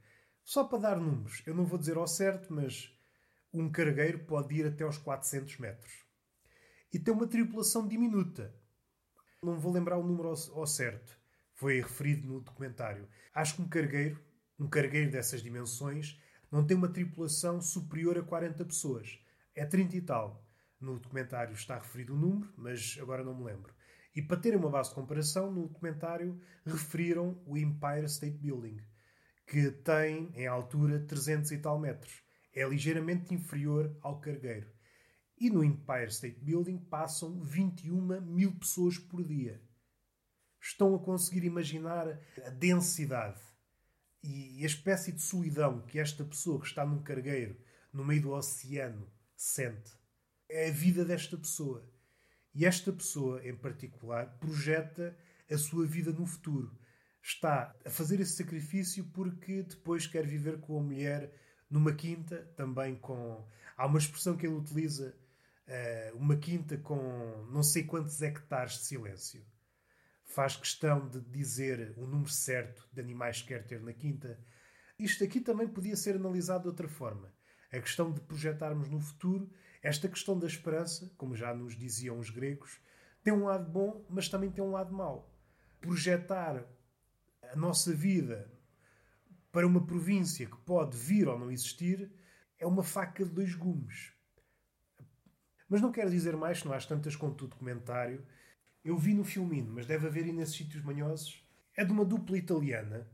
só 0.44 0.64
para 0.64 0.80
dar 0.80 0.98
números, 0.98 1.44
eu 1.46 1.54
não 1.54 1.66
vou 1.66 1.78
dizer 1.78 1.98
ao 1.98 2.08
certo, 2.08 2.54
mas 2.54 2.92
um 3.54 3.70
cargueiro 3.70 4.20
pode 4.20 4.56
ir 4.56 4.66
até 4.66 4.84
aos 4.84 4.98
400 4.98 5.58
metros. 5.58 6.05
E 6.94 7.00
tem 7.00 7.14
uma 7.14 7.28
tripulação 7.28 7.88
diminuta. 7.88 8.54
Não 9.42 9.60
vou 9.60 9.72
lembrar 9.72 9.98
o 9.98 10.04
número 10.04 10.30
ao, 10.30 10.66
certo. 10.66 11.20
Foi 11.54 11.82
referido 11.82 12.28
no 12.28 12.40
documentário. 12.40 13.08
Acho 13.34 13.56
que 13.56 13.62
um 13.62 13.68
cargueiro, 13.68 14.20
um 14.60 14.68
cargueiro 14.68 15.12
dessas 15.12 15.42
dimensões, 15.42 16.20
não 16.52 16.66
tem 16.66 16.76
uma 16.76 16.88
tripulação 16.88 17.62
superior 17.62 18.18
a 18.18 18.24
40 18.24 18.64
pessoas. 18.66 19.20
É 19.54 19.66
30 19.66 19.98
e 19.98 20.02
tal. 20.02 20.44
No 20.80 21.00
documentário 21.00 21.54
está 21.54 21.78
referido 21.78 22.14
o 22.14 22.18
número, 22.18 22.52
mas 22.58 22.98
agora 23.02 23.24
não 23.24 23.36
me 23.36 23.44
lembro. 23.44 23.74
E 24.16 24.22
para 24.22 24.38
terem 24.38 24.58
uma 24.58 24.70
base 24.70 24.90
de 24.90 24.96
comparação, 24.96 25.52
no 25.52 25.68
documentário 25.68 26.40
referiram 26.66 27.42
o 27.46 27.58
Empire 27.58 28.06
State 28.06 28.38
Building, 28.38 28.80
que 29.46 29.72
tem 29.72 30.32
em 30.34 30.48
altura 30.48 31.00
300 31.00 31.52
e 31.52 31.58
tal 31.58 31.78
metros. 31.78 32.24
É 32.54 32.66
ligeiramente 32.68 33.34
inferior 33.34 33.94
ao 34.02 34.20
cargueiro. 34.22 34.75
E 35.38 35.50
no 35.50 35.64
Empire 35.64 36.10
State 36.10 36.40
Building 36.40 36.78
passam 36.78 37.42
21 37.44 38.22
mil 38.22 38.54
pessoas 38.56 38.98
por 38.98 39.24
dia. 39.24 39.62
Estão 40.62 40.96
a 40.96 41.00
conseguir 41.00 41.44
imaginar 41.44 42.08
a 42.46 42.50
densidade 42.50 43.42
e 44.24 44.64
a 44.64 44.66
espécie 44.66 45.12
de 45.12 45.22
solidão 45.22 45.82
que 45.82 46.00
esta 46.00 46.24
pessoa 46.24 46.60
que 46.60 46.66
está 46.66 46.86
num 46.86 47.04
cargueiro, 47.04 47.56
no 47.94 48.04
meio 48.04 48.22
do 48.22 48.32
oceano, 48.32 49.08
sente. 49.36 49.92
É 50.50 50.70
a 50.70 50.72
vida 50.72 51.06
desta 51.06 51.38
pessoa. 51.38 51.88
E 52.54 52.66
esta 52.66 52.92
pessoa, 52.92 53.46
em 53.46 53.56
particular, 53.56 54.38
projeta 54.40 55.16
a 55.52 55.58
sua 55.58 55.86
vida 55.86 56.12
no 56.12 56.26
futuro. 56.26 56.72
Está 57.22 57.76
a 57.86 57.90
fazer 57.90 58.20
esse 58.20 58.38
sacrifício 58.38 59.04
porque 59.14 59.64
depois 59.64 60.08
quer 60.08 60.26
viver 60.26 60.60
com 60.60 60.80
a 60.80 60.84
mulher 60.84 61.32
numa 61.70 61.94
quinta, 61.94 62.38
também 62.56 62.96
com. 62.96 63.46
Há 63.76 63.86
uma 63.86 64.00
expressão 64.00 64.38
que 64.38 64.48
ele 64.48 64.56
utiliza, 64.56 65.16
uh, 65.68 66.18
uma 66.18 66.36
quinta 66.36 66.78
com 66.78 67.46
não 67.52 67.64
sei 67.64 67.84
quantos 67.84 68.22
hectares 68.22 68.74
de 68.74 68.86
silêncio. 68.86 69.46
Faz 70.24 70.56
questão 70.56 71.08
de 71.08 71.22
dizer 71.22 71.94
o 71.98 72.06
número 72.06 72.30
certo 72.30 72.88
de 72.92 73.00
animais 73.00 73.42
que 73.42 73.50
quer 73.50 73.66
ter 73.66 73.82
na 73.82 73.94
quinta. 73.94 74.40
Isto 74.98 75.24
aqui 75.24 75.40
também 75.40 75.68
podia 75.68 75.96
ser 75.96 76.16
analisado 76.16 76.64
de 76.64 76.70
outra 76.70 76.88
forma. 76.88 77.34
a 77.72 77.80
questão 77.80 78.12
de 78.12 78.22
projetarmos 78.22 78.90
no 78.90 79.02
futuro, 79.02 79.52
esta 79.84 80.08
questão 80.08 80.40
da 80.40 80.48
esperança, 80.48 81.12
como 81.18 81.36
já 81.36 81.54
nos 81.54 81.76
diziam 81.78 82.18
os 82.18 82.30
gregos, 82.30 82.80
tem 83.22 83.34
um 83.34 83.46
lado 83.46 83.70
bom, 83.70 84.06
mas 84.10 84.30
também 84.30 84.50
tem 84.50 84.64
um 84.64 84.72
lado 84.72 84.94
mau. 84.94 85.30
Projetar 85.82 86.66
a 87.42 87.56
nossa 87.56 87.94
vida 87.94 88.50
para 89.52 89.68
uma 89.68 89.86
província 89.86 90.46
que 90.46 90.58
pode 90.58 90.98
vir 90.98 91.28
ou 91.28 91.38
não 91.38 91.52
existir 91.52 92.12
é 92.58 92.66
uma 92.66 92.84
faca 92.84 93.26
de 93.26 93.32
dois 93.32 93.56
gumes. 93.56 94.15
Mas 95.68 95.82
não 95.82 95.92
quero 95.92 96.10
dizer 96.10 96.36
mais, 96.36 96.64
não 96.64 96.74
há 96.74 96.78
tantas 96.80 97.16
conto 97.16 97.46
o 97.46 97.48
documentário. 97.48 98.26
Eu 98.84 98.98
vi 98.98 99.14
no 99.14 99.24
filminho, 99.24 99.72
mas 99.74 99.86
deve 99.86 100.08
haver 100.08 100.26
nesses 100.32 100.56
sítios 100.56 100.84
manhosos. 100.84 101.44
É 101.76 101.84
de 101.84 101.92
uma 101.92 102.06
dupla 102.06 102.38
italiana. 102.38 103.10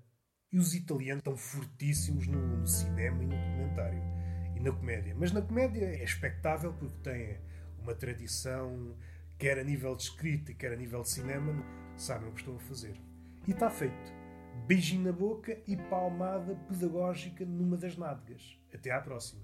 E 0.51 0.59
os 0.59 0.75
italianos 0.75 1.21
estão 1.21 1.37
fortíssimos 1.37 2.27
no, 2.27 2.57
no 2.57 2.67
cinema 2.67 3.23
e 3.23 3.25
no 3.25 3.35
documentário. 3.35 4.03
E 4.55 4.59
na 4.59 4.71
comédia. 4.71 5.15
Mas 5.17 5.31
na 5.31 5.41
comédia 5.41 5.85
é 5.85 6.03
expectável 6.03 6.73
porque 6.73 6.97
tem 7.01 7.39
uma 7.79 7.95
tradição 7.95 8.97
quer 9.41 9.57
a 9.57 9.63
nível 9.63 9.95
de 9.95 10.03
escrita, 10.03 10.53
quer 10.53 10.71
a 10.71 10.75
nível 10.75 11.01
de 11.01 11.09
cinema, 11.09 11.65
sabem 11.97 12.29
o 12.29 12.31
que 12.31 12.41
estão 12.41 12.55
a 12.57 12.59
fazer. 12.59 12.95
E 13.47 13.51
está 13.51 13.71
feito. 13.71 14.13
Beijinho 14.67 15.05
na 15.05 15.11
boca 15.11 15.59
e 15.65 15.75
palmada 15.75 16.53
pedagógica 16.69 17.43
numa 17.43 17.75
das 17.75 17.97
nádegas. 17.97 18.59
Até 18.71 18.91
à 18.91 19.01
próxima. 19.01 19.41